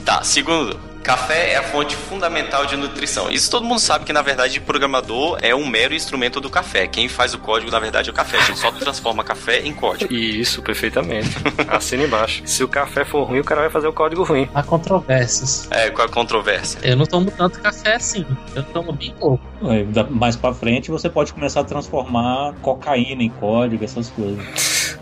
[0.05, 0.94] tá, segundo.
[1.05, 3.29] Café é a fonte fundamental de nutrição.
[3.29, 6.87] Isso todo mundo sabe que, na verdade, programador é um mero instrumento do café.
[6.87, 8.39] Quem faz o código, na verdade, é o café.
[8.39, 10.11] A gente só transforma café em código.
[10.11, 11.29] Isso, perfeitamente.
[11.67, 12.41] Assina embaixo.
[12.43, 14.49] Se o café for ruim, o cara vai fazer o código ruim.
[14.51, 15.67] Há controvérsias.
[15.69, 16.79] É, com a controvérsia.
[16.81, 18.25] Eu não tomo tanto café assim.
[18.55, 19.43] Eu tomo bem pouco.
[20.09, 24.97] Mais pra frente você pode começar a transformar cocaína em código, essas coisas.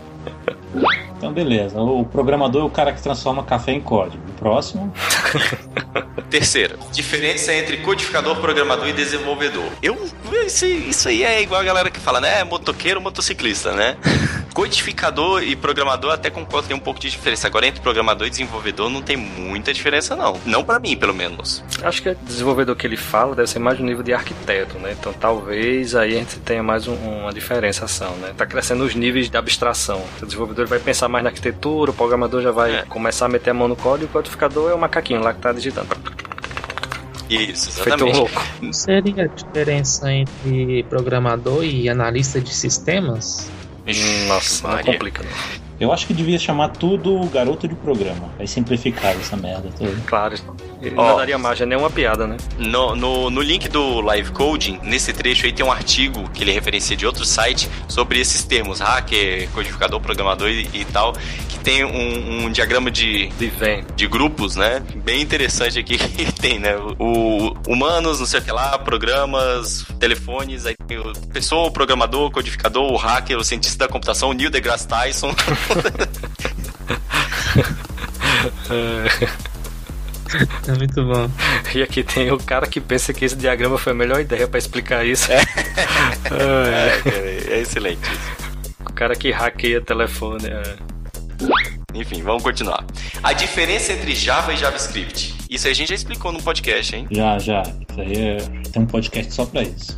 [1.16, 1.80] Então, beleza.
[1.80, 4.22] O programador é o cara que transforma café em código.
[4.28, 4.92] O próximo.
[6.30, 9.70] Terceira, diferença entre codificador, programador e desenvolvedor.
[9.82, 9.96] Eu,
[10.46, 12.42] isso, isso aí é igual a galera que fala, né?
[12.44, 13.96] Motoqueiro, motociclista, né?
[14.54, 17.48] Codificador e programador até concordo tem um pouco de diferença.
[17.48, 20.38] Agora entre programador e desenvolvedor não tem muita diferença não.
[20.46, 21.62] Não pra mim, pelo menos.
[21.82, 24.94] Acho que o desenvolvedor que ele fala deve ser mais no nível de arquiteto, né?
[24.98, 28.32] Então talvez aí a gente tenha mais um- uma diferenciação, né?
[28.36, 30.00] Tá crescendo os níveis de abstração.
[30.22, 32.82] O desenvolvedor vai pensar mais na arquitetura, o programador já vai É.
[32.82, 35.40] começar a meter a mão no código, e o codificador é o macaquinho lá que
[35.40, 35.88] tá digitando.
[37.28, 38.16] Isso, Feito exatamente.
[38.18, 38.42] louco.
[38.62, 43.50] Não seria a diferença entre programador e analista de sistemas?
[44.28, 44.92] Nossa, não Maria.
[44.92, 45.30] complica, né?
[45.80, 48.30] Eu acho que devia chamar tudo garoto de programa.
[48.36, 49.92] Vai simplificar essa merda toda.
[50.06, 50.36] Claro.
[50.80, 51.08] Ele Ó.
[51.08, 52.36] não daria margem a nenhuma piada, né?
[52.58, 56.52] No, no, no link do Live Coding, nesse trecho aí tem um artigo que ele
[56.52, 61.14] referencia de outro site sobre esses termos, hacker, codificador, programador e, e tal,
[61.48, 63.84] que tem um, um diagrama de, De vem.
[63.96, 64.82] de grupos, né?
[64.96, 66.76] Bem interessante aqui que tem, né?
[66.98, 71.70] O, o humanos, não sei o que lá, programas, telefones, aí tem o pessoa, o
[71.70, 75.34] programador, o codificador, o hacker, o cientista da computação, o Neil deGrasse Tyson.
[80.66, 81.30] É muito bom.
[81.74, 84.58] E aqui tem o cara que pensa que esse diagrama foi a melhor ideia pra
[84.58, 85.30] explicar isso.
[85.32, 85.40] É,
[86.32, 88.36] É, é excelente isso.
[88.80, 90.48] o cara que hackeia telefone.
[90.48, 90.76] é.
[91.94, 92.84] Enfim, vamos continuar.
[93.22, 95.34] A diferença entre Java e JavaScript.
[95.48, 97.06] Isso aí a gente já explicou no podcast, hein?
[97.10, 97.62] Já, já.
[97.62, 98.36] Isso aí é...
[98.72, 99.96] Tem um podcast só pra isso.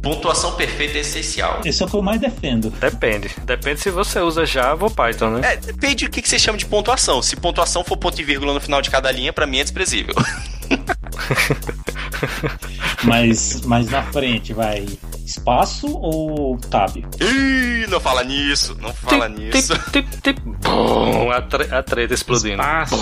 [0.00, 1.60] Pontuação perfeita é essencial.
[1.64, 2.70] Esse é o que eu mais defendo.
[2.70, 3.30] Depende.
[3.44, 5.52] Depende se você usa Java ou Python, né?
[5.52, 7.20] É, depende do que que você chama de pontuação.
[7.22, 10.14] Se pontuação for ponto e vírgula no final de cada linha, pra mim é desprezível.
[13.04, 14.86] Mas, mas na frente vai
[15.26, 16.96] espaço ou tab?
[16.96, 19.74] Ih, não fala nisso, não fala nisso.
[19.90, 20.38] Tip, tip, tip.
[20.60, 22.62] Bum, a, tre- a treta explodindo.
[22.62, 22.94] Espaço.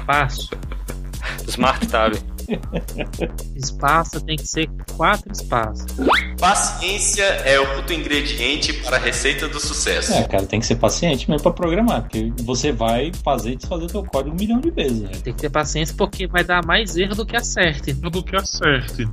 [0.00, 0.50] Espaço.
[1.46, 2.14] Smart Tab.
[3.56, 5.86] Espaço tem que ser quatro espaços.
[6.38, 10.14] Paciência é outro ingrediente para a receita do sucesso.
[10.14, 13.84] É, cara, tem que ser paciente mesmo pra programar, porque você vai fazer e desfazer
[13.84, 15.00] o teu código um milhão de vezes.
[15.00, 15.10] né?
[15.24, 17.92] Tem que ter paciência porque vai dar mais erro do que acerte.
[17.92, 19.08] Do que acerte.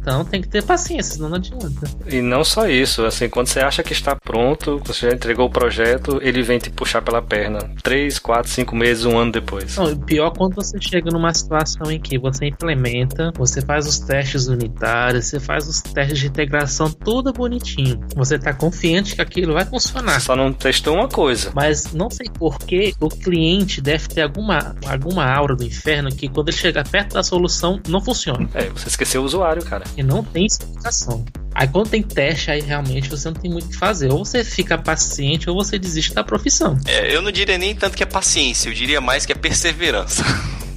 [0.00, 1.88] Então tem que ter paciência, senão não adianta.
[2.06, 5.50] E não só isso, assim, quando você acha que está pronto, você já entregou o
[5.50, 7.70] projeto, ele vem te puxar pela perna.
[7.82, 9.76] Três, quatro, cinco meses, um ano depois.
[9.76, 14.00] Não, o pior quando você chega numa situação em que você implementa, você faz os
[14.00, 18.00] testes unitários, você faz os testes de integração tudo bonitinho.
[18.14, 20.20] Você tá confiante que aquilo vai funcionar.
[20.20, 21.50] Só não testou uma coisa.
[21.54, 26.28] Mas não sei por que o cliente deve ter alguma, alguma aura do inferno que
[26.28, 28.48] quando ele chegar perto da solução não funciona.
[28.54, 29.84] É, você esqueceu o usuário, cara.
[29.96, 31.24] E não tem explicação.
[31.54, 34.10] Aí quando tem teste, aí realmente você não tem muito o que fazer.
[34.10, 36.76] Ou você fica paciente ou você desiste da profissão.
[36.86, 40.24] É, eu não diria nem tanto que é paciência, eu diria mais que é perseverança.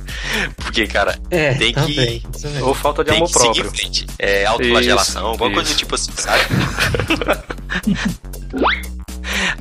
[0.58, 2.24] Porque, cara, É, Tem que- também.
[2.36, 2.68] isso mesmo.
[2.68, 3.68] Ou falta de tem amor que seguir próprio.
[3.68, 4.08] em frente.
[4.20, 5.76] É autoflagelação, Isso, alguma coisa isso.
[5.76, 6.44] do tipo assim, sabe?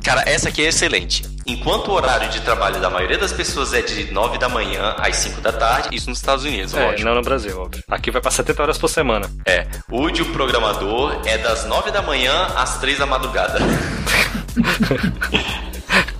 [0.03, 1.23] Cara, essa aqui é excelente.
[1.47, 5.15] Enquanto o horário de trabalho da maioria das pessoas é de 9 da manhã às
[5.17, 7.05] 5 da tarde, isso nos Estados Unidos, É, lógico.
[7.07, 7.81] não no Brasil, óbvio.
[7.89, 9.29] Aqui vai pra 70 horas por semana.
[9.45, 13.59] É, o de um programador é das 9 da manhã às 3 da madrugada.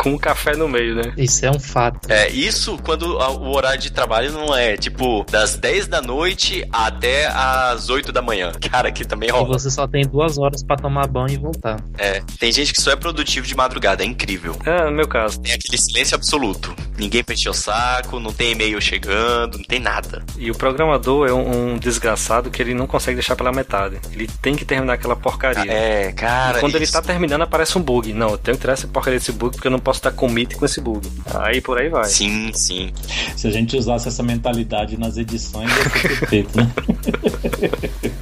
[0.03, 1.13] Com um café no meio, né?
[1.17, 2.11] Isso é um fato.
[2.11, 6.67] É, isso quando a- o horário de trabalho não é, tipo, das 10 da noite
[6.71, 8.51] até às 8 da manhã.
[8.71, 9.47] Cara, aqui também E rola.
[9.57, 11.79] você só tem duas horas pra tomar banho e voltar.
[11.97, 14.55] É, tem gente que só é produtivo de madrugada, é incrível.
[14.65, 15.39] É, no meu caso.
[15.41, 16.75] Tem aquele silêncio absoluto.
[16.97, 20.23] Ninguém pra o saco, não tem e-mail chegando, não tem nada.
[20.37, 23.99] E o programador é um, um desgraçado que ele não consegue deixar pela metade.
[24.11, 25.71] Ele tem que terminar aquela porcaria.
[25.71, 26.57] É, cara.
[26.57, 26.93] E quando ele isso.
[26.93, 28.13] tá terminando, aparece um bug.
[28.13, 30.55] Não, eu tenho que tirar essa porcaria desse bug porque eu não posso dar commit
[30.55, 31.09] com esse bug.
[31.35, 32.05] Aí por aí vai.
[32.05, 32.91] Sim, sim.
[33.35, 36.71] Se a gente usasse essa mentalidade nas edições, ia ser perfeito, né?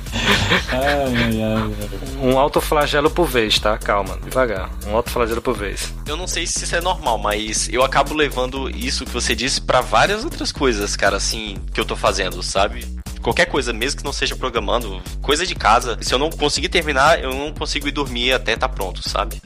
[0.72, 1.72] ai, ai, ai.
[2.22, 3.78] Um autoflagelo por vez, tá?
[3.78, 4.70] Calma, devagar.
[4.88, 5.94] Um autoflagelo por vez.
[6.06, 9.62] Eu não sei se isso é normal, mas eu acabo levando isso que você disse
[9.62, 12.86] pra várias outras coisas, cara, assim, que eu tô fazendo, sabe?
[13.22, 15.98] Qualquer coisa, mesmo que não seja programando, coisa de casa.
[16.02, 19.40] Se eu não conseguir terminar, eu não consigo ir dormir até tá pronto, sabe?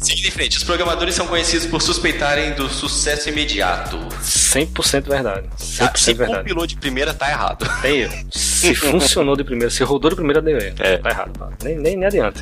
[0.00, 3.98] Seguindo em frente, os programadores são conhecidos por suspeitarem do sucesso imediato.
[4.22, 5.48] 100% verdade.
[5.58, 6.38] 100% Ah, se verdade.
[6.40, 7.66] compilou de primeira, tá errado.
[7.82, 8.26] Tem erro.
[8.30, 10.74] Se funcionou de primeira, se rodou de primeira, deu erro.
[10.80, 10.98] É.
[10.98, 11.32] Tá errado.
[11.38, 11.48] tá?
[11.62, 12.40] Nem, nem, nem adianta.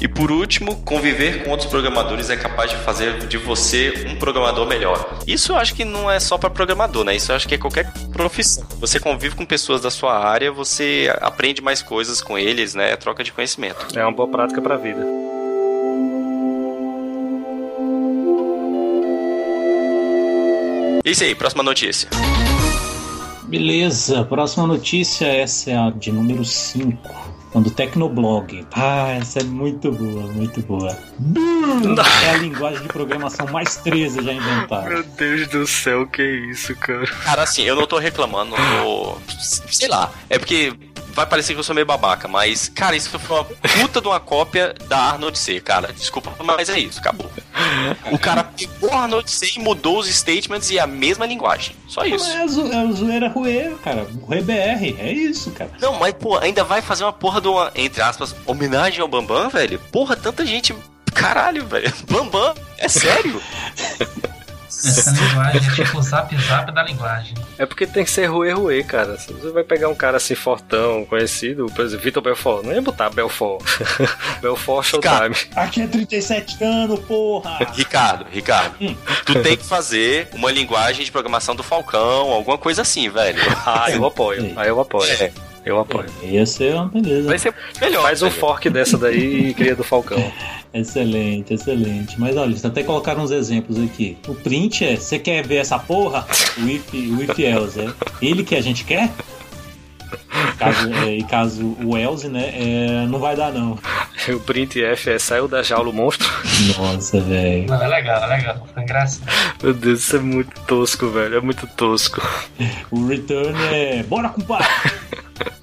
[0.00, 4.66] E por último, conviver com outros programadores é capaz de fazer de você um programador
[4.66, 5.18] melhor.
[5.26, 7.14] Isso eu acho que não é só para programador, né?
[7.16, 8.64] Isso eu acho que é qualquer profissão.
[8.80, 12.96] Você convive com pessoas da sua área, você aprende mais coisas com eles, né?
[12.96, 13.86] Troca de conhecimento.
[13.98, 15.04] É uma boa prática pra vida.
[21.10, 22.08] Isso aí, próxima notícia.
[23.44, 27.30] Beleza, próxima notícia, essa é a de número 5.
[27.52, 28.64] Do Tecnoblog.
[28.70, 30.96] Ah, essa é muito boa, muito boa.
[32.24, 34.88] É a linguagem de programação mais 13 já inventada.
[34.88, 37.04] Meu Deus do céu, que isso, cara.
[37.08, 39.18] Cara, assim, eu não tô reclamando, tô.
[39.68, 40.12] Sei lá.
[40.28, 40.72] É porque
[41.12, 44.20] vai parecer que eu sou meio babaca, mas, cara, isso foi uma puta de uma
[44.20, 45.92] cópia da Arnold C, cara.
[45.92, 47.30] Desculpa, mas é isso, acabou.
[48.10, 51.74] O cara pegou a Arnold C e mudou os statements e a mesma linguagem.
[51.88, 52.30] Só isso.
[52.30, 54.06] É a, zo é zoeira ruê, cara.
[54.22, 55.70] Ruê BR, é isso, cara.
[55.80, 59.48] Não, mas, pô, ainda vai fazer uma porra de uma, entre aspas, homenagem ao Bambam,
[59.48, 59.78] velho?
[59.92, 60.74] Porra, tanta gente.
[61.14, 61.92] Caralho, velho.
[62.08, 63.40] Bambam, é sério?
[64.88, 67.34] Essa linguagem é tipo o zap zap da linguagem.
[67.58, 69.18] É porque tem que ser ruê ruê, cara.
[69.18, 72.82] Se você vai pegar um cara assim fortão, conhecido, por exemplo, Vitor Belfort, não ia
[72.82, 73.62] botar Belfort.
[74.40, 75.36] Belfort Showtime.
[75.54, 77.58] Aqui é 37 anos, porra!
[77.74, 78.74] Ricardo, Ricardo,
[79.26, 83.40] tu tem que fazer uma linguagem de programação do Falcão, alguma coisa assim, velho.
[83.66, 84.52] Ah, eu apoio.
[84.56, 85.10] Aí eu apoio.
[85.12, 85.32] É.
[85.64, 86.06] Eu apoio.
[86.22, 87.28] Ia ser uma beleza.
[87.28, 88.02] Vai ser melhor.
[88.02, 90.18] Faz um fork dessa daí e cria do Falcão.
[90.72, 92.18] Excelente, excelente.
[92.18, 94.16] Mas olha, eles até colocaram uns exemplos aqui.
[94.28, 96.26] O print é: você quer ver essa porra?
[96.58, 97.92] O if, o if else é
[98.22, 99.10] ele que a gente quer?
[100.58, 102.52] Caso, é, e caso o else, né?
[102.54, 103.78] é, não vai dar, não.
[104.28, 106.28] O print F é saiu da jaula o monstro.
[106.76, 107.66] Nossa, velho.
[107.66, 108.68] Não, é legal, é legal.
[108.74, 109.26] Foi engraçado.
[109.62, 111.38] Meu Deus, isso é muito tosco, velho.
[111.38, 112.20] É muito tosco.
[112.92, 114.68] O return é: bora, compadre!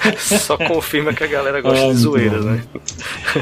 [0.18, 2.44] Só confirma que a galera gosta Ah, de muito zoeira, bom.
[2.44, 2.64] né?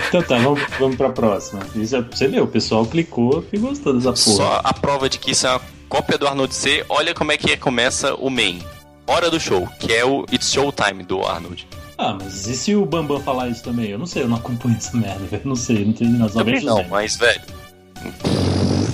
[0.09, 1.61] Então tá, vamos, vamos pra próxima.
[1.75, 4.37] Isso é, você vê, o pessoal clicou e gostou dessa porra.
[4.37, 6.85] Só a prova de que isso é uma cópia do Arnold C.
[6.89, 8.61] Olha como é que começa o main.
[9.07, 11.67] Hora do show, que é o It's Showtime do Arnold.
[11.97, 13.91] Ah, mas e se o Bambam falar isso também?
[13.91, 15.43] Eu não sei, eu não acompanho essa merda, velho.
[15.45, 16.31] Não sei, não tenho nada.
[16.33, 17.41] Também não, mas, velho.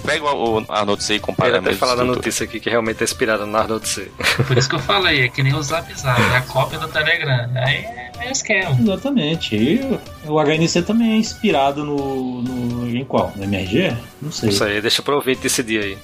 [0.05, 2.17] Pega o Arnold C e compara Ele a até falar estrutura.
[2.17, 4.11] notícia aqui que realmente é inspirada no Arnold C.
[4.47, 6.89] Por isso que eu falei, é que nem o zap zap, é a cópia do
[6.89, 7.51] Telegram.
[7.55, 8.77] Aí é, é esquema.
[8.79, 9.57] Exatamente.
[9.57, 12.89] E o HNC também é inspirado no, no.
[12.97, 13.33] em qual?
[13.35, 13.97] No MRG?
[14.21, 14.51] Não sei.
[14.51, 15.99] Isso aí, deixa pro ouvinte decidir aí.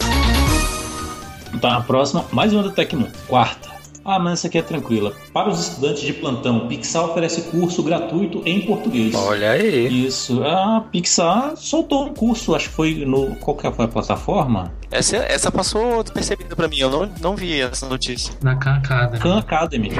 [1.60, 3.12] Tá, a próxima, mais uma da Tecmundo.
[3.26, 3.69] Quarta.
[4.04, 5.12] Ah, mas essa aqui é tranquila.
[5.32, 9.14] Para os estudantes de plantão, Pixar oferece curso gratuito em português.
[9.14, 10.06] Olha aí.
[10.06, 10.42] Isso.
[10.44, 13.36] A Pixar soltou um curso, acho que foi no.
[13.36, 14.72] Qual que foi a plataforma?
[14.90, 18.34] Essa, essa passou despercebida pra mim, eu não, não vi essa notícia.
[18.42, 19.18] Na Khan Academy.
[19.20, 19.90] Khan Academy.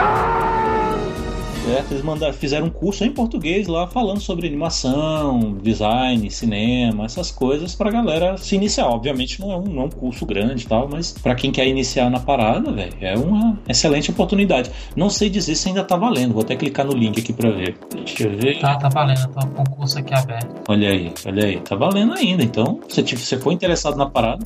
[1.65, 7.31] Certo, eles mandaram, fizeram um curso em português lá falando sobre animação, design, cinema, essas
[7.31, 8.89] coisas pra galera se iniciar.
[8.89, 11.67] Obviamente não é um, não é um curso grande e tal, mas pra quem quer
[11.69, 14.71] iniciar na parada, velho, é uma excelente oportunidade.
[14.97, 17.77] Não sei dizer se ainda tá valendo, vou até clicar no link aqui pra ver.
[17.95, 18.59] Deixa eu ver.
[18.59, 20.63] Tá, tá valendo, com o concurso aqui aberto.
[20.67, 22.43] Olha aí, olha aí, tá valendo ainda.
[22.43, 24.43] Então, se você for interessado na parada.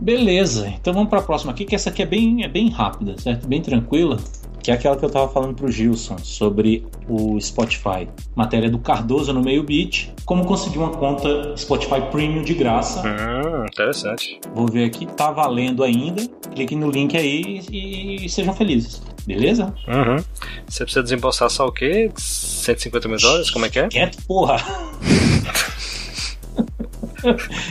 [0.00, 3.46] Beleza, então vamos pra próxima aqui, que essa aqui é bem, é bem rápida, certo?
[3.46, 4.18] Bem tranquila.
[4.62, 8.08] Que é aquela que eu tava falando pro Gilson sobre o Spotify.
[8.36, 10.10] Matéria do Cardoso no meio beat.
[10.24, 13.02] Como conseguir uma conta Spotify Premium de graça.
[13.02, 14.40] Hum, interessante.
[14.54, 16.22] Vou ver aqui, tá valendo ainda.
[16.54, 19.02] Clique no link aí e, e sejam felizes.
[19.26, 19.74] Beleza?
[19.88, 20.22] Uhum.
[20.68, 22.10] Você precisa desembolsar só o quê?
[22.16, 23.50] 150 mil dólares?
[23.50, 23.88] Como é que é?
[23.88, 24.56] Quieto, porra!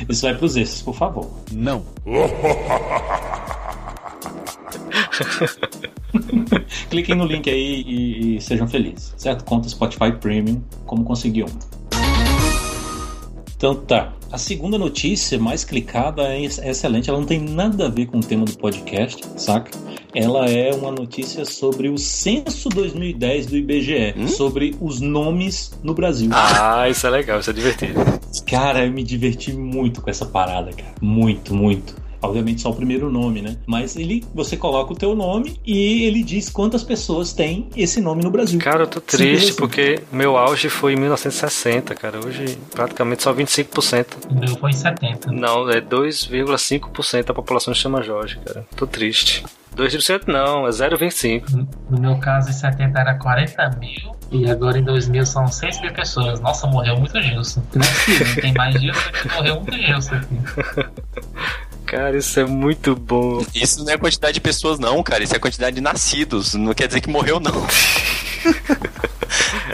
[0.08, 1.30] Isso vai pros extras, por favor.
[1.52, 1.84] Não.
[6.90, 9.44] Cliquem no link aí e, e sejam felizes, certo?
[9.44, 11.82] Conta Spotify Premium, como conseguir um.
[13.56, 14.14] Então tá.
[14.32, 18.18] A segunda notícia mais clicada é é excelente, ela não tem nada a ver com
[18.18, 19.70] o tema do podcast, saca?
[20.16, 26.30] Ela é uma notícia sobre o censo 2010 do IBGE, sobre os nomes no Brasil.
[26.34, 27.94] Ah, isso é legal, isso é divertido.
[28.48, 30.96] Cara, eu me diverti muito com essa parada, cara.
[31.02, 31.96] Muito, muito.
[32.22, 33.58] Obviamente só o primeiro nome, né?
[33.66, 38.24] Mas ele, você coloca o teu nome e ele diz quantas pessoas têm esse nome
[38.24, 38.60] no Brasil.
[38.60, 39.58] Cara, eu tô triste assim.
[39.58, 42.20] porque meu auge foi em 1960, cara.
[42.26, 44.06] Hoje praticamente só 25%.
[44.30, 45.32] O meu foi em 70.
[45.32, 48.66] Não, é 2,5% da população chama Jorge, cara.
[48.76, 49.44] Tô triste.
[49.76, 51.68] 2% não, é 0,25.
[51.90, 54.16] No meu caso, em 70 era 40 mil.
[54.32, 56.40] E agora em 2000 são 6 mil pessoas.
[56.40, 57.62] Nossa, morreu muito Gilson.
[57.74, 60.92] Não é possível, tem mais Gilson do que morreu muito Gilson aqui.
[61.92, 63.46] Cara, isso é muito bom.
[63.54, 65.26] Isso não é quantidade de pessoas, não, cara.
[65.26, 66.54] Isso é quantidade de nascidos.
[66.54, 67.52] Não quer dizer que morreu, não.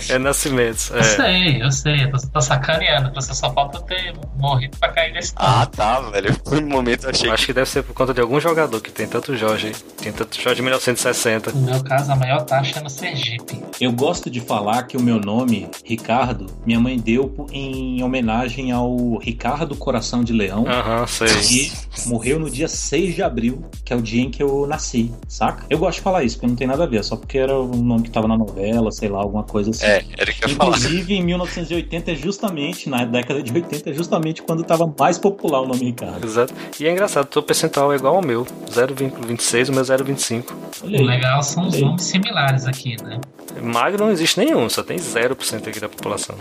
[0.10, 0.89] É nascimentos.
[0.91, 1.04] Eu É.
[1.04, 3.14] sei, eu sei, eu tô, tô sacaneando.
[3.14, 6.38] Você só falta ter morrido pra cair nesse Ah, tá, velho.
[6.39, 7.34] Por um momento eu achei que.
[7.34, 9.72] acho que deve ser por conta de algum jogador que tem tanto Jorge.
[10.02, 11.52] Tem tanto Jorge de 1960.
[11.52, 13.62] No meu caso, a maior taxa é no Sergipe.
[13.80, 19.18] Eu gosto de falar que o meu nome, Ricardo, minha mãe deu em homenagem ao
[19.18, 21.28] Ricardo Coração de Leão, Aham, sei.
[21.28, 21.72] que
[22.08, 25.66] morreu no dia 6 de abril, que é o dia em que eu nasci, saca?
[25.70, 27.68] Eu gosto de falar isso, porque não tem nada a ver, só porque era o
[27.76, 29.86] nome que tava na novela, sei lá, alguma coisa assim.
[29.86, 29.87] É,
[30.18, 30.78] era o que eu ia falar.
[30.78, 35.62] Inclusive, em 1980 é justamente, na década de 80, é justamente quando tava mais popular
[35.62, 36.26] o nome Ricardo.
[36.26, 36.54] Exato.
[36.80, 38.46] E é engraçado, o teu percentual é igual ao meu.
[38.70, 40.46] 0,26, o meu é 0,25.
[40.84, 43.20] Olha O legal são os nomes similares aqui, né?
[43.62, 46.36] Magro não existe nenhum, só tem 0% aqui da população.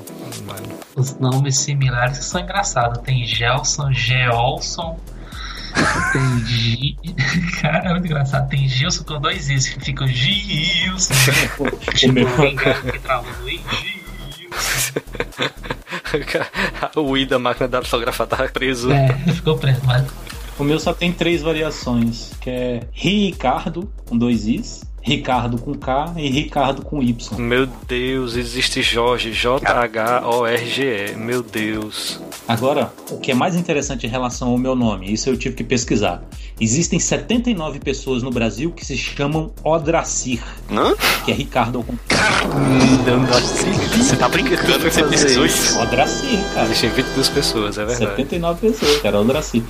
[0.44, 0.76] Magro.
[0.94, 2.98] Os nomes similares são engraçados.
[3.02, 4.98] Tem Gelson, Geolson.
[6.12, 6.96] Tem G.
[7.60, 8.48] Cara, é muito engraçado.
[8.48, 11.14] Tem Gilson com dois Is, que fica o Gilson.
[11.94, 15.00] tipo, meu- o que trava no I, Gilson.
[17.00, 18.90] o I da máquina datilografar tava preso.
[18.90, 20.06] É, ficou preso, mas
[20.58, 26.14] O meu só tem três variações, que é Ricardo, com dois Is, Ricardo com K
[26.16, 27.38] e Ricardo com Y.
[27.38, 31.14] Meu Deus, existe Jorge, J-H-O-R-G-E.
[31.14, 32.20] Meu Deus.
[32.48, 35.62] Agora, o que é mais interessante em relação ao meu nome, isso eu tive que
[35.62, 36.24] pesquisar.
[36.60, 40.42] Existem 79 pessoas no Brasil que se chamam Odracir,
[40.72, 40.94] Hã?
[41.24, 41.94] que é Ricardo com
[43.96, 45.44] Você tá brincando que você isso.
[45.46, 45.78] isso?
[45.78, 46.64] Odracir, cara.
[46.66, 48.10] Existem 22 pessoas, é verdade.
[48.10, 49.62] 79 pessoas, cara, Odracir.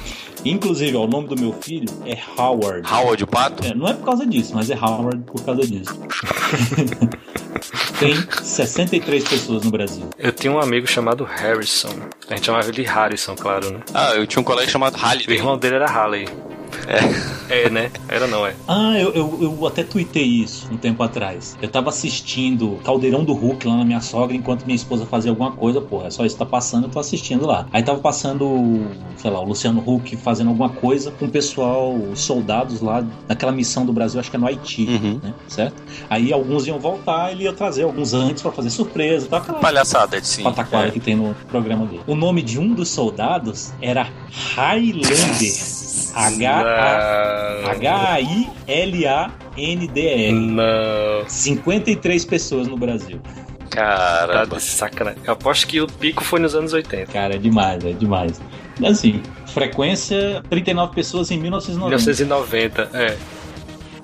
[0.44, 2.88] Inclusive, ó, o nome do meu filho é Howard.
[2.88, 3.66] Howard o pato?
[3.66, 5.98] É, não é por causa disso, mas é Howard por causa disso.
[7.98, 10.08] Tem 63 pessoas no Brasil.
[10.18, 11.88] Eu tinha um amigo chamado Harrison.
[12.28, 13.80] A gente chamava ele de Harrison, claro, né?
[13.94, 15.36] Ah, eu tinha um colega chamado O Halliday.
[15.36, 16.26] irmão dele era Halley.
[16.86, 17.36] É.
[17.48, 17.92] É, né?
[18.08, 18.56] Era não, é.
[18.66, 21.56] Ah, eu, eu, eu até tuitei isso um tempo atrás.
[21.62, 25.52] Eu tava assistindo Caldeirão do Hulk lá na minha sogra enquanto minha esposa fazia alguma
[25.52, 26.08] coisa, porra.
[26.08, 27.68] É só isso que tá passando, eu tô assistindo lá.
[27.72, 28.84] Aí tava passando,
[29.16, 33.52] sei lá, o Luciano Huck fazendo alguma coisa com o pessoal, os soldados lá naquela
[33.52, 35.20] missão do Brasil, acho que é no Haiti, Uhum.
[35.22, 35.32] né?
[35.46, 35.80] Certo?
[36.10, 39.36] Aí alguns iam voltar, ele ia trazer alguns antes pra fazer surpresa, tá?
[39.36, 40.42] Aquela Palhaçada, sim.
[40.42, 40.90] pataquara É.
[40.90, 42.02] que tem no programa dele.
[42.08, 44.08] O nome de um dos soldados era
[44.56, 45.75] Highlander.
[46.16, 47.72] H-A-
[49.06, 50.32] H-I-L-A-N-D-R.
[50.32, 51.28] Não.
[51.28, 53.20] 53 pessoas no Brasil.
[53.70, 53.76] Tá
[54.26, 54.56] Caramba.
[54.56, 55.20] de sacanagem.
[55.26, 57.12] Eu aposto que o pico foi nos anos 80.
[57.12, 58.40] Cara, é demais, é demais.
[58.84, 61.96] Assim, frequência 39 pessoas em 1990.
[61.96, 63.16] 1990, é.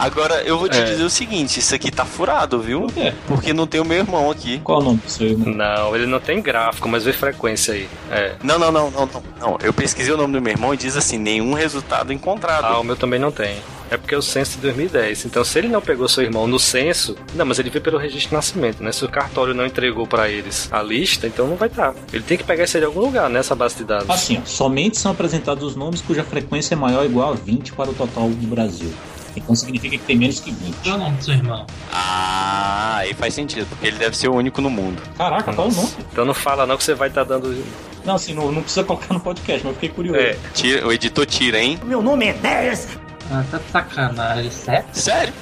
[0.02, 0.82] Agora eu vou te É.
[0.84, 2.82] dizer o seguinte: isso aqui tá furado, viu?
[2.82, 3.12] Por quê?
[3.26, 4.60] Porque não tem o meu irmão aqui.
[4.64, 5.54] Qual o nome do seu irmão?
[5.54, 7.88] Não, ele não tem gráfico, mas vê frequência aí.
[8.10, 8.34] É.
[8.42, 9.58] Não, não, não, não, não, não.
[9.62, 12.64] Eu pesquisei o nome do meu irmão e diz assim: nenhum resultado encontrado.
[12.64, 13.56] Ah, o meu também não tem.
[13.90, 15.26] É porque é o censo de 2010.
[15.26, 18.30] Então, se ele não pegou seu irmão no censo, não, mas ele veio pelo registro
[18.30, 18.90] de nascimento, né?
[18.90, 21.94] Se o cartório não entregou pra eles a lista, então não vai estar.
[22.10, 24.08] Ele tem que pegar isso aí de algum lugar nessa base de dados.
[24.08, 27.72] Assim, ó, somente são apresentados os nomes cuja frequência é maior ou igual a 20
[27.74, 28.90] para o total do Brasil.
[29.36, 30.74] Então significa que tem menos que 20.
[30.82, 31.66] qual é o nome do seu irmão?
[31.92, 35.00] Ah, aí faz sentido, porque ele deve ser o único no mundo.
[35.16, 35.88] Caraca, qual o nome?
[36.12, 37.64] Então não fala não que você vai estar dando.
[38.04, 40.18] Não, assim, não, não precisa colocar no podcast, mas eu fiquei curioso.
[40.18, 41.78] É, Tira- o editor tira, hein?
[41.84, 42.88] Meu nome é 10.
[43.30, 44.84] Ah, tá sacanagem, sério?
[44.92, 45.32] Sério?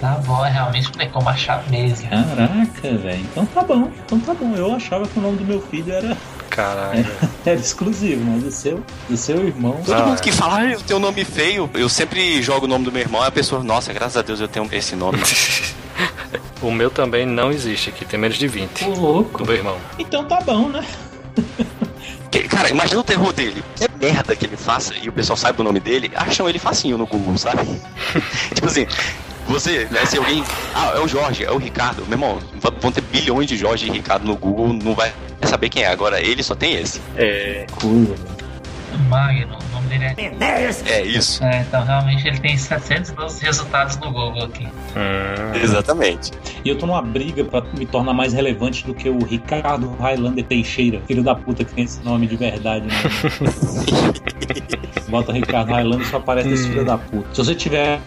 [0.00, 2.08] Tá bom, é realmente tem como achar mesmo.
[2.08, 3.20] Caraca, velho.
[3.32, 3.90] Então tá bom.
[4.04, 4.54] Então tá bom.
[4.54, 6.16] Eu achava que o nome do meu filho era,
[6.62, 7.06] caralho.
[7.46, 9.80] era exclusivo, mas o seu, o seu irmão.
[9.84, 10.20] Todo Ah, mundo é.
[10.22, 13.00] que fala, ah, eu tenho um nome feio, eu sempre jogo o nome do meu
[13.02, 15.18] irmão, e a pessoa, nossa, graças a Deus eu tenho esse nome.
[16.62, 18.84] o meu também não existe aqui, tem menos de 20.
[18.84, 19.38] Ô, louco.
[19.38, 19.76] Do meu irmão.
[19.98, 20.84] Então tá bom, né?
[22.30, 23.62] Que- Cara, imagina o terror dele.
[23.80, 26.98] É merda que ele faça e o pessoal saiba o nome dele, acham ele facinho
[26.98, 27.62] no Google, sabe?
[28.54, 28.86] tipo assim,
[29.48, 30.44] você, né, se alguém.
[30.74, 32.02] Ah, é o Jorge, é o Ricardo.
[32.02, 32.38] Meu irmão,
[32.80, 35.88] vão ter bilhões de Jorge e Ricardo no Google, não vai saber quem é.
[35.88, 37.00] Agora ele só tem esse.
[37.16, 37.66] É.
[37.80, 38.37] Coisa, velho.
[39.08, 40.14] Magno, no dele é.
[40.88, 41.42] É isso.
[41.42, 44.68] É, então realmente ele tem 712 resultados no Google aqui.
[45.62, 46.32] Exatamente.
[46.64, 50.44] E eu tô numa briga pra me tornar mais relevante do que o Ricardo Highlander
[50.44, 52.94] Teixeira, filho da puta que tem esse nome de verdade, né?
[55.08, 57.26] Bota Ricardo Highlander e só aparece esse filho da puta.
[57.32, 57.98] Se você tiver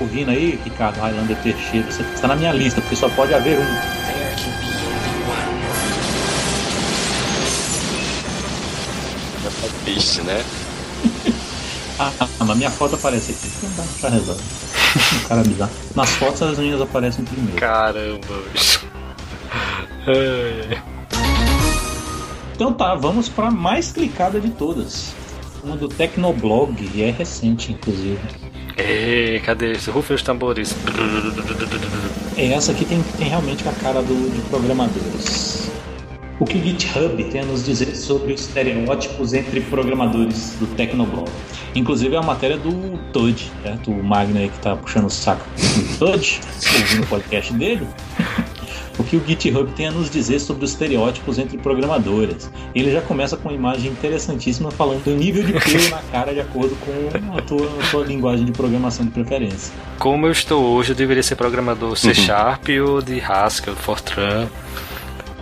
[0.00, 4.15] ouvindo aí, Ricardo Highlander Teixeira, você está na minha lista, porque só pode haver um.
[9.86, 10.44] Triste, né?
[11.98, 13.50] Ah, mas minha foto aparece aqui.
[13.62, 14.42] Não dá pra resolver.
[15.14, 15.70] Um cara bizarro.
[15.94, 17.58] Nas fotos as minhas aparecem primeiro.
[17.58, 18.84] Caramba, bicho.
[22.54, 25.14] Então tá, vamos pra mais clicada de todas.
[25.62, 28.18] Uma do Tecnoblog, e é recente, inclusive.
[28.78, 29.90] Ei, cadê esse?
[29.90, 30.74] Rufem os tambores.
[32.36, 35.70] É, essa aqui tem, tem realmente a cara do, de programadores.
[36.38, 41.30] O que o GitHub tem a nos dizer sobre os estereótipos entre programadores do Tecnoblog.
[41.74, 43.90] Inclusive é a matéria do Todd, certo?
[43.90, 46.40] O Magno aí que tá puxando o saco do Todd,
[46.78, 47.86] ouvindo o podcast dele.
[48.98, 52.50] O que o GitHub tem a nos dizer sobre os estereótipos entre programadores.
[52.74, 56.40] Ele já começa com uma imagem interessantíssima falando do nível de pelo na cara de
[56.40, 59.72] acordo com a tua, a tua linguagem de programação de preferência.
[59.98, 64.48] Como eu estou hoje, eu deveria ser programador C Sharp ou de Haskell, Fortran.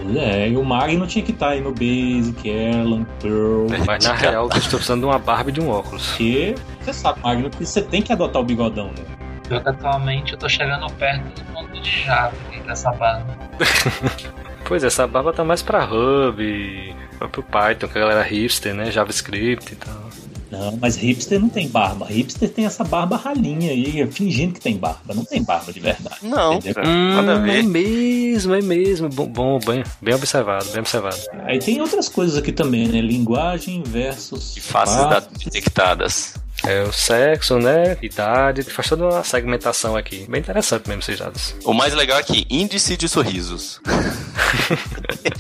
[0.05, 3.67] Pois é, e o Magno tinha que estar aí no Basic, Erlang, Perl.
[3.87, 6.09] Mas na real, eu estou precisando de uma barba e de um óculos.
[6.09, 9.05] Porque você sabe, Magno, que você tem que adotar o bigodão, né?
[9.49, 13.27] Que atualmente eu tô chegando perto do ponto de Java aqui dessa barra.
[14.67, 16.97] Pois é, essa barba tá mais pra Hub,
[17.31, 18.91] pro Python, que a galera hipster, né?
[18.91, 20.14] JavaScript e tal.
[20.55, 22.07] Não, mas hipster não tem barba.
[22.07, 25.13] Hipster tem essa barba ralinha aí, fingindo que tem barba.
[25.15, 26.19] Não tem barba de verdade.
[26.23, 29.09] Não, cara, nada a é mesmo, é mesmo.
[29.09, 31.17] Bom, bom bem, bem observado, bem observado.
[31.45, 33.01] Aí tem outras coisas aqui também, né?
[33.01, 34.57] Linguagem versus.
[34.57, 35.05] E faces
[35.45, 36.35] detectadas.
[36.63, 37.99] É o sexo, né?
[38.01, 40.25] Idade, faz toda uma segmentação aqui.
[40.29, 41.55] Bem interessante mesmo esses dados.
[41.65, 43.81] O mais legal é que índice de sorrisos.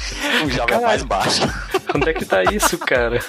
[0.44, 1.42] o Java é mais baixo.
[1.94, 3.20] Onde é que tá isso, cara?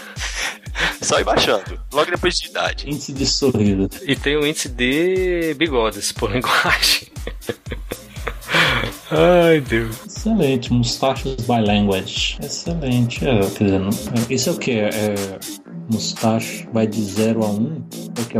[1.01, 1.79] Só ir baixando.
[1.93, 2.89] Logo depois de idade.
[2.89, 3.89] Índice de sorriso.
[4.03, 7.07] E tem o índice de bigodes por linguagem.
[9.11, 9.95] Ai, Deus.
[10.05, 12.37] Excelente, mustaches by language.
[12.43, 13.25] Excelente.
[13.25, 14.71] É, quer dizer, é, isso é o que?
[14.71, 15.15] É,
[15.91, 17.51] mustache vai de 0 a 1?
[17.53, 17.83] Um?
[18.17, 18.39] É o que é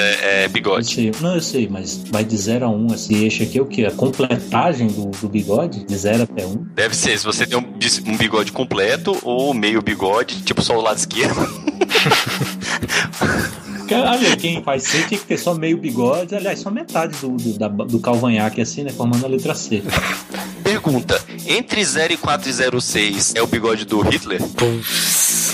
[0.00, 0.94] é, é Eu bigode.
[0.94, 2.74] sei, não, eu sei, mas vai de 0 a 1.
[2.74, 3.86] Um, esse eixo aqui é o que?
[3.86, 5.84] A completagem do, do bigode?
[5.84, 6.48] De 0 até 1?
[6.48, 6.66] Um.
[6.74, 7.64] Deve ser se você tem um,
[8.06, 11.40] um bigode completo ou meio bigode, tipo só o lado esquerdo.
[13.94, 16.34] Olha, quem faz C tinha que ter só meio bigode.
[16.34, 18.90] Aliás, só metade do, do, da- do calvanhaque, assim, né?
[18.92, 19.82] Formando a letra C.
[20.62, 24.40] Pergunta: entre 0 e 406 é o bigode do Hitler?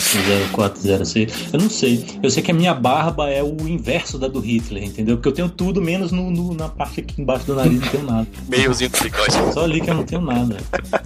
[0.09, 1.33] 0406.
[1.53, 2.05] Eu não sei.
[2.23, 5.17] Eu sei que a minha barba é o inverso da do Hitler, entendeu?
[5.17, 8.05] Porque eu tenho tudo menos no, no- na parte aqui embaixo do nariz, não tenho
[8.05, 8.27] nada.
[8.49, 9.33] Meiozinho do bigode.
[9.53, 10.57] Só ali que eu não tenho nada.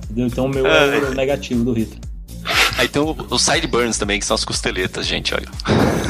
[0.05, 0.27] Entendeu?
[0.27, 1.99] Então o meu é o negativo do Hitler.
[2.83, 5.47] Aí tem os sideburns também, que são as costeletas, gente, olha.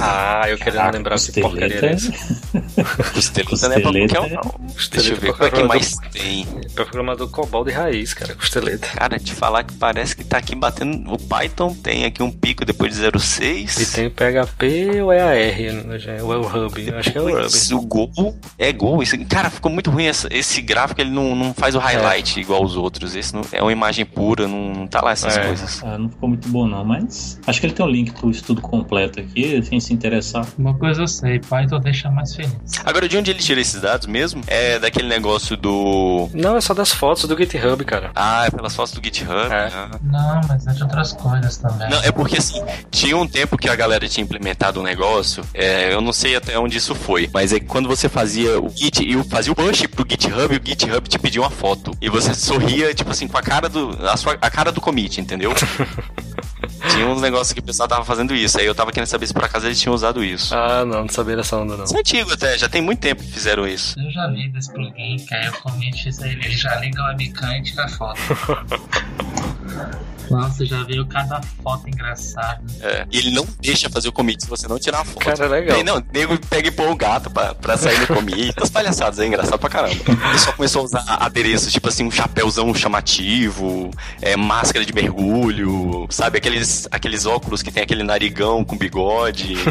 [0.01, 2.33] Ah, eu querendo Caraca, lembrar que porcaria costeleta era é- essa.
[3.45, 4.55] Costeleta não é pra Costeleta qualquer um, não.
[4.91, 6.47] Deixa eu ver, qual é que mais tem?
[6.64, 8.87] É o programador COBOL de raiz, cara, costeleta.
[8.89, 11.12] Cara, te falar que parece que tá aqui batendo.
[11.12, 13.77] O Python tem aqui um pico depois de 06.
[13.77, 15.73] E tem o PHP ou é a R?
[15.73, 15.99] né?
[16.23, 16.95] Ou é o Hub?
[16.95, 17.47] Acho que é o Hub.
[17.47, 18.11] Isso, o Go
[18.59, 19.03] é Go.
[19.03, 21.01] Isso, cara, ficou muito ruim esse gráfico.
[21.03, 23.14] Ele não, não faz o highlight igual os outros.
[23.14, 25.47] Esse não, é uma imagem pura, não, não tá lá essas É.
[25.47, 25.83] coisas.
[25.85, 28.60] Ah, não ficou muito bom não, mas acho que ele tem um link pro estudo
[28.60, 30.46] completo aqui, quem se interessar.
[30.58, 32.52] Uma coisa eu sei, Python deixa mais feliz.
[32.84, 34.42] Agora, de onde ele tira esses dados mesmo?
[34.46, 36.28] É daquele negócio do.
[36.34, 38.10] Não, é só das fotos do GitHub, cara.
[38.14, 39.52] Ah, é pelas fotos do GitHub.
[39.52, 39.70] É.
[39.72, 39.90] Ah.
[40.02, 41.88] Não, mas é de outras coisas também.
[41.90, 45.92] Não, é porque assim, tinha um tempo que a galera tinha implementado um negócio, é,
[45.92, 49.02] eu não sei até onde isso foi, mas é que quando você fazia o Git
[49.02, 51.96] e fazia o push pro GitHub, o GitHub te pedia uma foto.
[52.00, 53.98] E você sorria, tipo assim, com a cara do.
[54.06, 55.52] a, sua, a cara do commit, entendeu?
[56.90, 58.58] tinha uns negócios que o pessoal tava fazendo isso.
[58.58, 60.54] Aí eu tava querendo saber se por acaso eles tinham usado isso.
[60.54, 61.84] Ah, não, não sabia dessa onda, não.
[61.84, 63.98] Isso é antigo até, já tem muito tempo que fizeram isso.
[63.98, 67.62] Eu já vi desse plugin, que aí o commit, ele já liga o webcam e
[67.62, 68.20] tira a foto.
[70.30, 72.62] Nossa, já viu cada foto engraçada.
[72.80, 73.06] É.
[73.10, 75.24] E ele não deixa fazer o commit se você não tirar a foto.
[75.24, 75.76] Cara, é legal.
[75.76, 78.54] Aí, não, o nego pega e põe o gato pra, pra sair no commit.
[78.56, 79.94] Essas palhaçadas é engraçado pra caramba.
[79.94, 83.90] Ele só começou a usar adereços, tipo assim, um chapéuzão chamativo,
[84.22, 86.38] é, máscara de mergulho, sabe?
[86.53, 89.55] Aqueles, aqueles óculos que tem aquele narigão com bigode.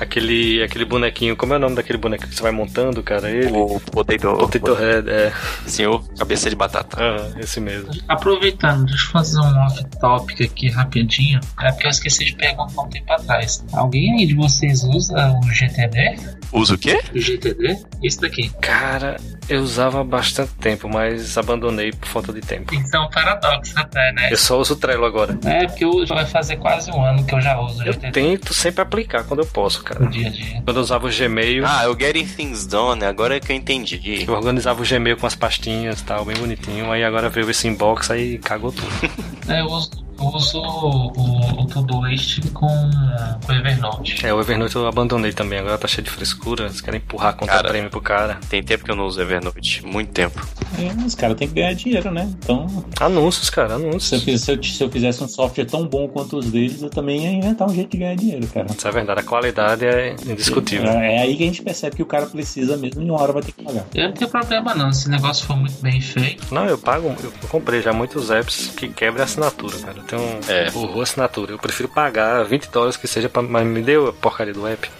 [0.00, 3.30] Aquele, aquele bonequinho, como é o nome daquele bonequinho que você vai montando, cara?
[3.30, 3.52] Ele.
[3.52, 5.32] O Potato, Potato Head, é.
[5.64, 6.96] Senhor Cabeça de Batata.
[6.98, 7.88] Ah, esse mesmo.
[8.08, 11.38] Aproveitando, deixa eu fazer um off-topic aqui rapidinho.
[11.60, 13.64] É porque eu esqueci de perguntar um tempo atrás.
[13.72, 16.18] Alguém aí de vocês usa o GTD?
[16.52, 17.00] Usa o quê?
[17.14, 17.78] O GTD?
[18.02, 18.50] Isso daqui.
[18.60, 19.16] Cara,
[19.48, 22.74] eu usava há bastante tempo, mas abandonei por falta de tempo.
[22.74, 24.28] Isso é um paradoxo até, né?
[24.30, 25.38] Eu só uso o Trello agora.
[25.44, 27.92] É, porque eu, já vai fazer quase um ano que eu já uso o Eu
[27.94, 30.00] GTD tento sempre aplicar quando eu posso, cara.
[30.00, 30.62] no dia a dia.
[30.64, 34.24] Quando eu usava o Gmail, Ah, o Getting Things Done, agora é que eu entendi.
[34.26, 36.90] eu organizava o Gmail com as pastinhas e tal, bem bonitinho.
[36.92, 38.92] Aí agora veio esse inbox aí cagou tudo.
[39.48, 44.24] É, eu uso, eu uso o, o, Todoist com, com o Evernote.
[44.26, 46.64] É, o Evernote eu abandonei também, agora tá cheio de frescura.
[46.64, 47.68] Eles querem empurrar contra Cara.
[47.68, 48.38] prêmio pro cara.
[48.48, 49.84] Tem tempo que eu não uso Evernote.
[49.86, 50.40] Muito tempo.
[50.78, 52.28] É, os caras têm que ganhar dinheiro, né?
[52.38, 52.66] Então,
[53.00, 54.22] Anúncios, cara, se eu, anúncios.
[54.22, 57.22] fiz- se eu- se eu fizesse um software tão bom quanto os deles, eu também
[57.24, 58.66] ia inventar um jeito de ganhar dinheiro, cara.
[58.76, 60.88] Isso é verdade, a qualidade é indiscutível.
[60.90, 63.32] É, é aí que a gente percebe que o cara precisa mesmo e uma hora
[63.32, 63.84] vai ter que pagar.
[63.94, 66.52] Eu não tenho problema não, se o negócio for muito bem feito.
[66.54, 69.96] Não, eu pago, eu comprei já muitos apps que quebram a assinatura, cara.
[70.18, 70.68] Um É.
[70.74, 71.52] horror assinatura.
[71.52, 73.42] Eu prefiro pagar 20 dólares que seja pra.
[73.42, 74.90] Mas me deu a porcaria do app.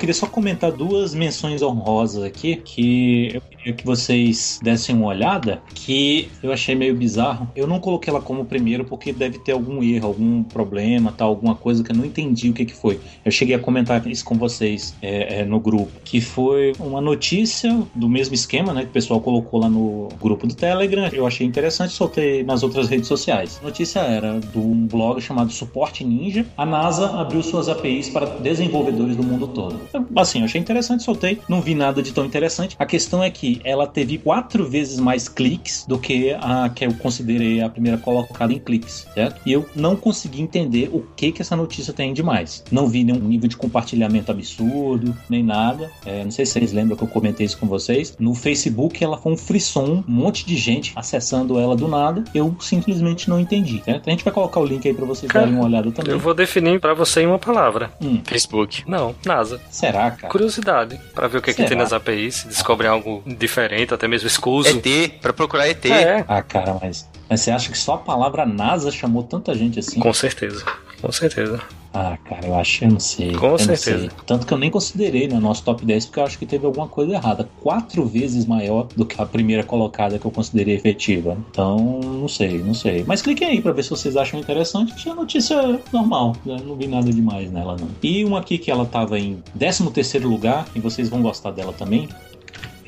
[0.00, 5.62] Queria só comentar duas menções honrosas aqui que eu queria que vocês dessem uma olhada,
[5.74, 7.46] que eu achei meio bizarro.
[7.54, 11.54] Eu não coloquei ela como primeiro porque deve ter algum erro, algum problema, tal, alguma
[11.54, 12.98] coisa que eu não entendi o que, que foi.
[13.22, 17.82] Eu cheguei a comentar isso com vocês é, é, no grupo, que foi uma notícia
[17.94, 21.10] do mesmo esquema, né, que o pessoal colocou lá no grupo do Telegram.
[21.12, 23.60] Eu achei interessante, soltei nas outras redes sociais.
[23.62, 26.46] A notícia era de um blog chamado Suporte Ninja.
[26.56, 29.89] A NASA abriu suas APIs para desenvolvedores do mundo todo.
[30.16, 31.40] Assim, eu achei interessante, soltei.
[31.48, 32.76] Não vi nada de tão interessante.
[32.78, 36.94] A questão é que ela teve quatro vezes mais cliques do que a que eu
[36.94, 39.40] considerei a primeira colocada em cliques, certo?
[39.44, 42.64] E eu não consegui entender o que que essa notícia tem de mais.
[42.70, 45.90] Não vi nenhum nível de compartilhamento absurdo, nem nada.
[46.04, 48.14] É, não sei se vocês lembram que eu comentei isso com vocês.
[48.18, 52.24] No Facebook ela foi um frisson, um monte de gente acessando ela do nada.
[52.34, 54.06] Eu simplesmente não entendi, certo?
[54.06, 56.12] A gente vai colocar o link aí para vocês Cara, darem uma olhada também.
[56.12, 57.90] Eu vou definir pra você em uma palavra.
[58.00, 58.82] Hum, Facebook.
[58.86, 59.60] Não, NASA.
[59.80, 60.30] Será, cara?
[60.30, 61.00] Curiosidade.
[61.14, 61.68] Pra ver o que, que Será?
[61.68, 62.34] tem nas APIs.
[62.36, 64.68] Se descobrem algo diferente, até mesmo escuso.
[64.68, 65.84] ET, pra procurar ET.
[65.86, 69.78] É, Ah, cara, mas, mas você acha que só a palavra NASA chamou tanta gente
[69.78, 69.98] assim?
[70.00, 70.64] com certeza.
[71.00, 71.60] Com certeza.
[71.92, 73.32] Ah, cara, eu acho, eu não sei.
[73.32, 73.98] Com certeza.
[73.98, 74.10] sei.
[74.26, 76.86] Tanto que eu nem considerei no nosso top 10 porque eu acho que teve alguma
[76.86, 77.48] coisa errada.
[77.60, 81.36] Quatro vezes maior do que a primeira colocada que eu considerei efetiva.
[81.50, 83.04] Então, não sei, não sei.
[83.06, 84.92] Mas cliquem aí pra ver se vocês acham interessante.
[84.92, 86.36] Achei a notícia normal.
[86.44, 86.58] né?
[86.64, 87.88] Não vi nada demais nela, não.
[88.02, 91.72] E uma aqui que ela tava em 13 terceiro lugar, e vocês vão gostar dela
[91.72, 92.08] também.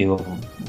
[0.03, 0.20] Eu,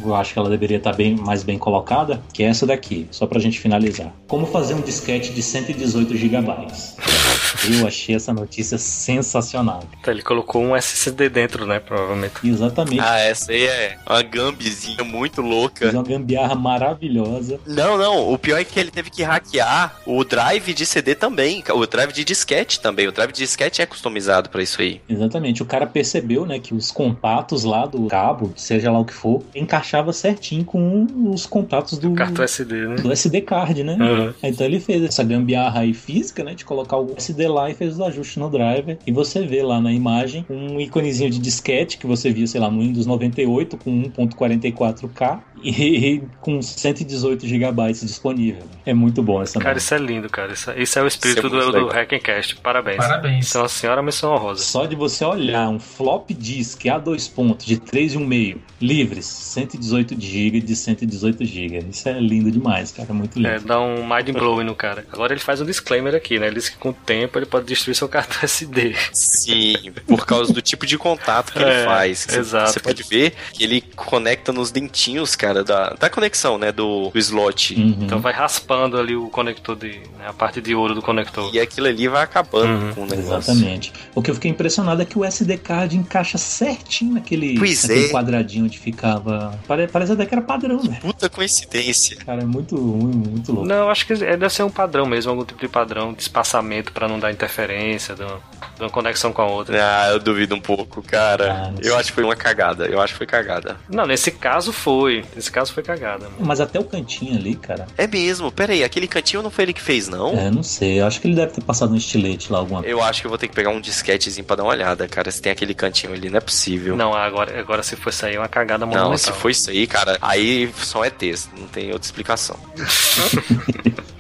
[0.03, 3.25] eu acho que ela deveria estar bem, mais bem colocada, que é essa daqui, só
[3.25, 4.11] pra gente finalizar.
[4.27, 6.95] Como fazer um disquete de 118 gigabytes.
[7.79, 9.84] Eu achei essa notícia sensacional.
[9.99, 11.79] Então, ele colocou um SSD dentro, né?
[11.79, 12.34] Provavelmente.
[12.43, 12.99] Exatamente.
[12.99, 15.91] Ah, essa aí é uma gambizinha muito Fez louca.
[15.91, 17.59] uma gambiarra maravilhosa.
[17.65, 21.63] Não, não, o pior é que ele teve que hackear o drive de CD também,
[21.73, 23.07] o drive de disquete também.
[23.07, 25.01] O drive de disquete é customizado pra isso aí.
[25.07, 25.61] Exatamente.
[25.61, 29.41] O cara percebeu, né, que os contatos lá do cabo, seja lá o que for,
[29.55, 32.95] encaixava certinho com os contatos do, Cartão SD, né?
[32.95, 33.97] do SD card, né?
[33.97, 34.34] Uhum.
[34.43, 36.53] Então ele fez essa gambiarra aí física, né?
[36.53, 38.97] De colocar o SD lá e fez os ajustes no driver.
[39.07, 42.69] E você vê lá na imagem um íconezinho de disquete que você via, sei lá,
[42.69, 48.63] no Windows 98 com 1.44K e com 118 GB disponível.
[48.86, 49.80] É muito bom essa Cara, merda.
[49.80, 50.51] isso é lindo, cara.
[50.51, 51.89] Isso, isso é o espírito Isso é do, do legal.
[51.89, 52.57] Hackencast.
[52.57, 52.97] Parabéns.
[52.97, 53.49] Parabéns.
[53.49, 54.63] Então, a senhora menção honrosa.
[54.63, 58.57] Só de você olhar um flop disk a dois pontos de 3,5
[59.04, 61.86] livres, 118 GB de 118 GB.
[61.91, 63.10] Isso é lindo demais, cara.
[63.10, 63.47] É muito lindo.
[63.49, 65.06] É, dá um mind blowing no cara.
[65.12, 66.47] Agora ele faz um disclaimer aqui, né?
[66.47, 68.95] Ele diz que com o tempo ele pode destruir seu cartão SD.
[69.12, 69.76] Sim,
[70.08, 72.20] por causa do tipo de contato que É, ele faz.
[72.30, 72.72] Você- exato.
[72.74, 77.20] Você pode ver que ele conecta nos dentinhos, cara, da, da conexão, né, do, do
[77.20, 77.76] slot.
[77.76, 77.97] Uhum.
[78.01, 79.88] Então vai raspando ali o conector de.
[80.18, 81.54] né, a parte de ouro do conector.
[81.54, 82.93] E aquilo ali vai acabando Uhum.
[82.93, 83.51] com o negócio.
[83.51, 83.91] Exatamente.
[84.16, 88.06] O que eu fiquei impressionado é que o SD card encaixa certinho naquele, Pois naquele
[88.06, 88.10] é.
[88.10, 89.60] quadradinho onde ficava.
[89.68, 90.98] Pare- Parece até que era padrão, né?
[91.02, 92.18] Puta coincidência.
[92.18, 93.68] Cara, é muito, muito, muito louco.
[93.68, 96.22] Não, eu acho que é, deve ser um padrão mesmo, algum tipo de padrão de
[96.22, 98.16] espaçamento pra não dar interferência.
[98.16, 98.41] do-
[98.80, 99.78] uma conexão com a outra.
[99.82, 101.53] Ah, eu duvido um pouco, cara.
[101.53, 102.86] Ah, não eu acho que foi uma cagada.
[102.86, 103.78] Eu acho que foi cagada.
[103.89, 105.24] Não, nesse caso foi.
[105.36, 106.26] Nesse caso foi cagada.
[106.26, 106.38] mano.
[106.39, 107.88] Mas até o cantinho ali, cara.
[107.97, 110.38] É mesmo, pera aí, aquele cantinho não foi ele que fez, não?
[110.38, 110.99] É, não sei.
[111.01, 113.30] Eu acho que ele deve ter passado um estilete lá, alguma Eu acho que eu
[113.30, 115.32] vou ter que pegar um disquetezinho pra dar uma olhada, cara.
[115.32, 116.95] Se tem aquele cantinho ali, não é possível.
[116.95, 119.17] Não, agora, agora se for sair é uma cagada Não, monumental.
[119.17, 122.57] se foi isso aí, cara, aí só é texto, não tem outra explicação.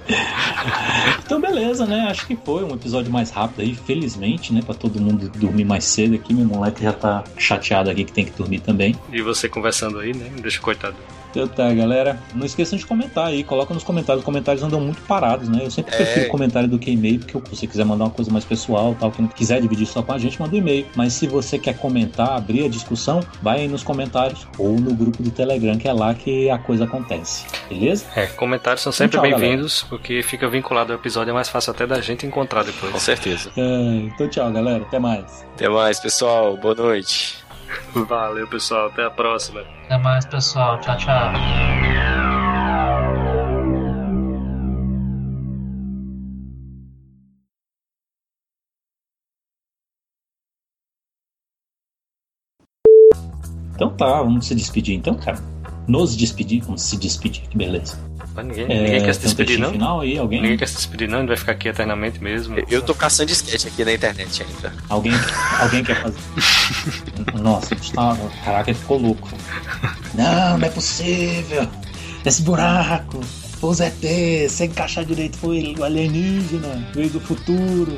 [1.24, 2.06] Então, beleza, né?
[2.08, 4.62] Acho que foi um episódio mais rápido aí, felizmente, né?
[4.64, 6.32] Pra todo mundo dormir mais cedo aqui.
[6.32, 8.94] Meu moleque já tá chateado aqui que tem que dormir também.
[9.12, 10.30] E você conversando aí, né?
[10.40, 10.94] Deixa coitado.
[11.30, 12.18] Então tá, galera.
[12.34, 14.20] Não esqueçam de comentar aí, coloca nos comentários.
[14.20, 15.60] Os comentários andam muito parados, né?
[15.64, 15.96] Eu sempre É.
[15.96, 19.10] prefiro comentário do que e-mail, porque se você quiser mandar uma coisa mais pessoal, tal,
[19.10, 20.86] que não quiser dividir só com a gente, manda um e-mail.
[20.96, 25.22] Mas se você quer comentar, abrir a discussão, vai aí nos comentários ou no grupo
[25.22, 27.44] do Telegram, que é lá que a coisa acontece.
[27.68, 28.04] Beleza?
[28.16, 31.86] É, comentários são sempre Tchau, bem-vindos, porque fica vinculado ao episódio, é mais fácil até
[31.86, 33.02] da gente encontrar Com depois.
[33.02, 33.50] certeza.
[33.56, 34.82] É, então tchau, galera.
[34.82, 35.44] Até mais.
[35.54, 36.56] Até mais, pessoal.
[36.56, 37.45] Boa noite.
[37.94, 38.86] Valeu, pessoal.
[38.86, 39.62] Até a próxima.
[39.84, 40.80] Até mais, pessoal.
[40.80, 41.32] Tchau, tchau.
[53.74, 55.38] Então tá, vamos se despedir então, cara.
[55.88, 57.96] Nos despedir, vamos se despedir, que beleza.
[58.36, 59.70] Ninguém, É, ninguém quer se um despedir, não?
[59.72, 60.42] final aí, alguém?
[60.42, 61.16] Ninguém quer se despedir, não?
[61.18, 62.56] A gente vai ficar aqui eternamente mesmo.
[62.68, 64.74] Eu tô caçando disquete aqui na internet ainda.
[64.90, 65.12] Alguém,
[65.58, 66.18] alguém quer fazer.
[67.40, 69.28] Nossa, Gustavo, caraca, ele ficou louco.
[70.12, 71.66] Não, não é possível.
[72.24, 73.20] Esse buraco.
[73.58, 77.96] Foi os ET, se encaixar direito foi o alienígena, veio do futuro.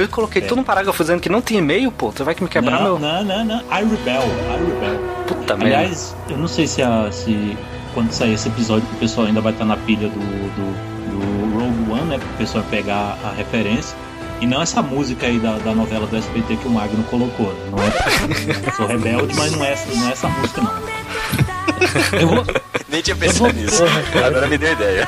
[0.00, 2.10] Eu coloquei tudo um parágrafo dizendo que não tinha e-mail, pô.
[2.12, 2.98] Tu vai que me quebrar não, meu.
[2.98, 3.56] não, não, não.
[3.60, 5.00] I Rebel, I Rebel.
[5.26, 5.76] Puta merda.
[5.78, 7.56] Aliás, eu não sei se, a, se
[7.94, 11.92] quando sair esse episódio o pessoal ainda vai estar na pilha do, do, do Rogue
[11.92, 12.18] One, né?
[12.18, 13.96] Para o pessoal pegar a referência.
[14.40, 17.54] E não essa música aí da, da novela do SBT que o Magno colocou.
[17.70, 22.18] Não é, eu sou rebelde, mas não é, essa- não é essa música, não.
[22.18, 22.44] Eu vou,
[22.88, 23.82] Nem tinha pensado nisso.
[24.24, 25.06] Agora me deu ideia.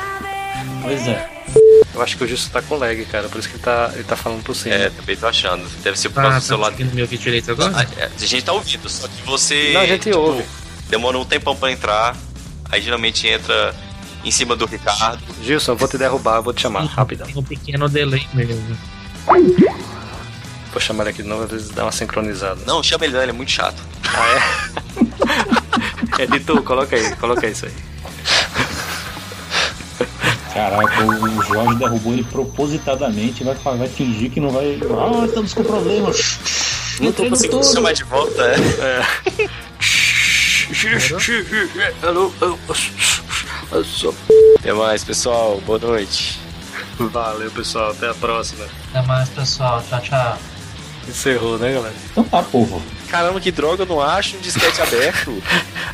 [0.83, 1.32] pois é.
[1.95, 3.29] Eu acho que o Justo tá com lag, cara.
[3.29, 4.75] Por isso que ele tá, ele tá falando por cima.
[4.75, 5.69] É, também tô achando.
[5.83, 6.71] Deve ser por Ah, causa tá do celular.
[6.71, 7.73] conseguindo me ouvir direito agora?
[7.77, 9.73] Ah, é, a gente tá ouvindo, só que você.
[9.75, 10.45] Não, a gente tipo, ouve.
[10.89, 12.17] Demora um tempão pra entrar.
[12.71, 13.75] Aí geralmente entra
[14.25, 15.23] em cima do Ricardo.
[15.43, 17.27] Gilson, eu vou te derrubar, eu vou te chamar, rapidão.
[17.27, 18.79] Tem um pequeno delay mesmo.
[20.73, 22.59] Vou chamar ele aqui de novo, às vezes dá uma sincronizada.
[22.67, 23.77] Não, chama ele não, ele é muito chato.
[24.09, 24.43] Ah,
[26.19, 26.23] é?
[26.25, 27.73] Editor, coloca aí, coloca isso aí.
[30.55, 33.43] Caraca, o Jorge derrubou ele propositadamente.
[33.43, 34.79] Vai, vai fingir que não vai.
[34.83, 36.11] Ah, estamos com problema.
[37.01, 37.73] Não tô conseguindo todo.
[37.73, 39.03] chamar de volta, é.
[42.03, 42.59] Alô, alô,
[44.59, 45.61] Até mais, pessoal.
[45.67, 46.41] Boa noite.
[46.99, 47.91] Valeu, pessoal.
[47.91, 48.67] Até a próxima.
[48.91, 49.83] Até mais, pessoal.
[49.89, 50.39] Tchau, tchau.
[51.09, 51.95] Encerrou, né, galera?
[52.11, 52.83] Então tá, povo.
[53.13, 55.43] Caramba, que droga, eu não acho um disquete aberto.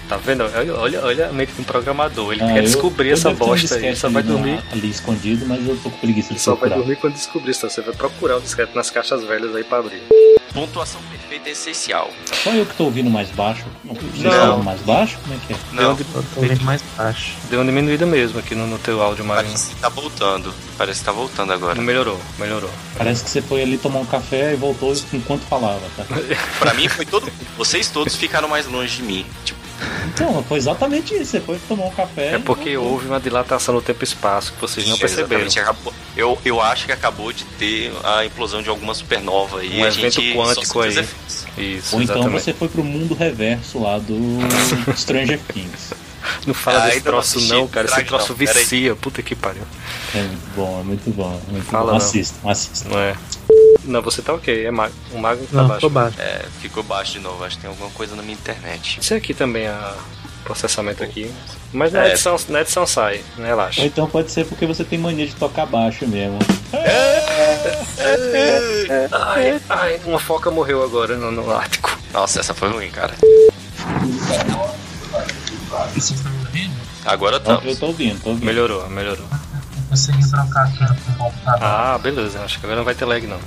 [0.09, 0.45] Tá vendo?
[0.81, 2.33] Olha, olha, a mente do programador.
[2.33, 3.97] Ele Ah, quer eu- descobrir eu essa ter um bosta aí.
[3.97, 4.63] Só vai dormir.
[4.71, 6.77] Ali escondido, mas eu tô com preguiça de Só vai procurar.
[6.79, 7.51] dormir quando descobrir.
[7.57, 10.01] Então você vai procurar o disquete nas caixas velhas aí pra abrir.
[10.55, 12.11] Pontuação perfeita é essencial.
[12.43, 13.65] Só eu que tô ouvindo mais baixo.
[13.85, 14.63] Vocês Não.
[14.63, 15.19] mais baixo?
[15.23, 15.57] Como é que é?
[15.73, 17.33] Não, Eu tô ouvindo mais baixo.
[17.51, 19.53] Deu uma diminuída mesmo aqui no, no teu áudio, Marinho.
[19.53, 20.55] parece que tá voltando.
[20.77, 21.81] Parece que tá voltando agora.
[21.81, 22.71] Melhorou, melhorou.
[22.97, 26.05] Parece que você foi ali tomar um café e voltou enquanto falava, tá?
[26.59, 27.31] Pra mim foi todo.
[27.57, 29.27] Vocês todos ficaram mais longe de mim.
[29.45, 29.58] Tipo,
[30.13, 31.27] Então, foi exatamente isso.
[31.33, 32.35] Você foi tomar um café.
[32.35, 32.93] É porque voltou.
[32.95, 35.47] houve uma dilatação no tempo e espaço que vocês não perceberam.
[35.47, 39.85] acabou- eu, eu acho que acabou de ter a implosão de alguma supernova e Um
[39.85, 40.91] a evento gente quântico aí.
[41.57, 42.43] Isso, Ou então exatamente.
[42.45, 44.17] você foi pro mundo reverso lá do
[44.97, 45.93] Stranger Things.
[46.47, 47.53] Não fala Ah, desse não troço assisti.
[47.55, 47.87] não, cara.
[47.87, 48.97] Esse troço não, vicia.
[48.97, 49.63] Puta que pariu.
[50.15, 50.27] É
[50.57, 51.41] bom, é muito bom.
[51.49, 51.91] é Muito Fala bom.
[51.93, 51.97] não.
[51.99, 52.89] Assistam, assistam.
[52.91, 53.15] Não é?
[53.85, 54.67] Não, você tá ok.
[54.67, 54.93] É mago.
[55.13, 55.89] O mago tá Não, baixo.
[55.91, 56.21] baixo.
[56.21, 57.43] É, ficou baixo de novo.
[57.45, 58.99] Acho que tem alguma coisa na minha internet.
[59.01, 59.75] Isso aqui também é
[60.45, 61.31] processamento aqui.
[61.73, 62.11] Mas na É.
[62.11, 63.49] edição, na edição sai, né?
[63.49, 63.81] Relaxa.
[63.83, 66.39] Ou então pode ser porque você tem mania de tocar baixo mesmo.
[69.13, 71.97] Ai, ai, uma foca morreu agora no, no Ártico.
[72.13, 73.15] Nossa, essa foi ruim, cara.
[75.69, 76.75] Vocês estão me ouvindo?
[77.05, 77.79] Agora Eu estamos.
[77.79, 78.47] tô ouvindo, tô ouvindo.
[78.47, 79.27] Melhorou, melhorou.
[79.31, 81.63] Eu consegui trocar aqui no computador.
[81.63, 82.41] Ah, beleza.
[82.43, 83.39] Acho que agora não vai ter lag, não.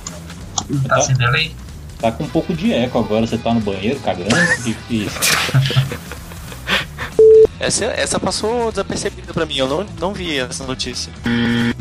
[0.88, 1.54] Tá sem delay?
[2.00, 3.26] Tá com um pouco de eco agora.
[3.26, 4.28] Você tá no banheiro cagando?
[4.90, 5.18] Isso?
[7.62, 11.12] Essa, essa passou desapercebida pra mim, eu não, não vi essa notícia.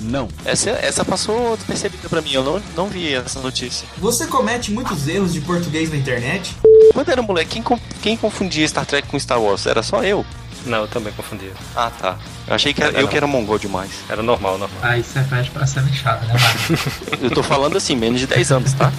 [0.03, 0.27] Não.
[0.45, 3.87] Essa, essa passou despercebida pra mim, eu não, não vi essa notícia.
[3.97, 6.55] Você comete muitos erros de português na internet?
[6.93, 9.65] Quando era moleque, quem, quem confundia Star Trek com Star Wars?
[9.65, 10.23] Era só eu.
[10.67, 11.51] Não, eu também confundia.
[11.75, 12.15] Ah, tá.
[12.47, 13.89] Eu achei que era, eu que era mongol demais.
[14.07, 14.79] Era normal, normal.
[14.83, 16.79] Aí você pede pra ser lixado, né, Mário?
[17.25, 18.91] Eu tô falando assim, menos de 10 anos, tá?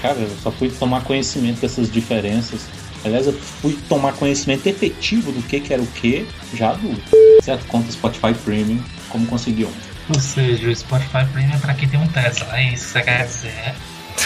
[0.00, 2.60] Cara, eu só fui tomar conhecimento dessas diferenças.
[3.06, 7.02] Aliás, eu fui tomar conhecimento efetivo do que, que era o que já adulto.
[7.42, 7.64] Certo?
[7.66, 9.70] Conta Spotify Premium, como conseguiu.
[10.12, 12.48] Ou seja, o Spotify Premium é pra quem tem um Tesla.
[12.58, 13.74] É isso que você quer dizer.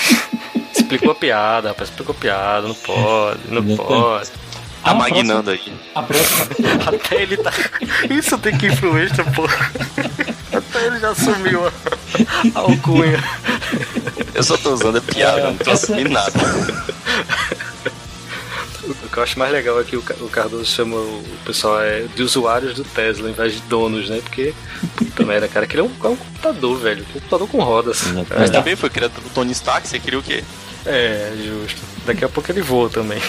[0.74, 1.90] Explicou a piada, rapaz.
[1.90, 2.68] Explicou a piada.
[2.68, 3.76] Não pode, não Exatamente.
[3.76, 4.30] pode.
[4.30, 5.72] Tá A magnando aí.
[5.94, 6.46] A próxima.
[6.86, 7.52] Até ele tá.
[8.08, 9.44] Isso tem que influência, pô.
[10.56, 11.72] Até ele já assumiu a,
[12.58, 13.22] alcunha.
[14.34, 16.32] Eu só tô usando a piada, não tô Essa- assumindo nada.
[19.20, 22.72] Eu acho mais legal é que o o Cardoso chama o pessoal é, de usuários
[22.72, 24.18] do Tesla ao invés de donos, né?
[24.22, 24.54] Porque,
[24.96, 27.02] puta merda, cara, aquele é um, é um computador, velho.
[27.02, 28.02] Um computador com rodas.
[28.38, 30.42] Mas também foi criado pelo Tony Stark, você queria o quê?
[30.86, 31.82] É, justo.
[32.10, 33.22] Daqui a pouco ele voa também.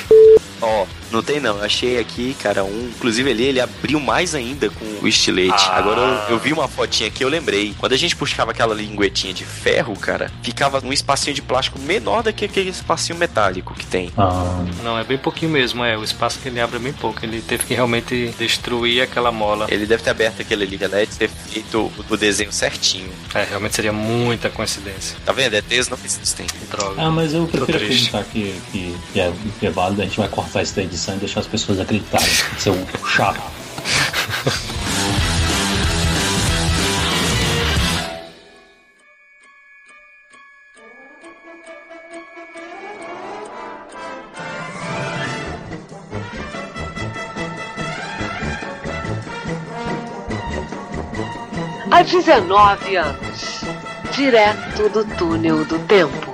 [0.60, 1.58] Ó, não tem não.
[1.58, 2.92] Eu achei aqui, cara, um.
[2.96, 5.66] Inclusive ali ele abriu mais ainda com o estilete.
[5.70, 5.78] Ah.
[5.78, 7.76] Agora eu, eu vi uma fotinha aqui, eu lembrei.
[7.80, 12.24] Quando a gente puxava aquela linguetinha de ferro, cara, ficava um espacinho de plástico menor
[12.24, 14.12] do que aquele espacinho metálico que tem.
[14.18, 15.96] Ah, Não, é bem pouquinho mesmo, é.
[15.98, 17.24] O espaço que ele abre é bem pouco.
[17.24, 19.68] Ele teve que realmente destruir aquela mola.
[19.70, 21.06] Ele deve ter aberto aquele ali, né?
[21.06, 23.10] De ter feito o desenho certinho.
[23.34, 25.18] É, realmente seria muita coincidência.
[25.26, 25.56] Tá vendo?
[25.56, 26.46] ETs não existem.
[26.70, 27.02] Droga.
[27.02, 30.02] ah, mas eu prefiro acreditar que, que, que, é, que é válido.
[30.02, 32.28] A gente vai cortar isso da edição e deixar as pessoas acreditarem.
[32.58, 33.42] Seu chato.
[51.92, 53.62] Há 19 anos,
[54.16, 56.31] direto do túnel do tempo.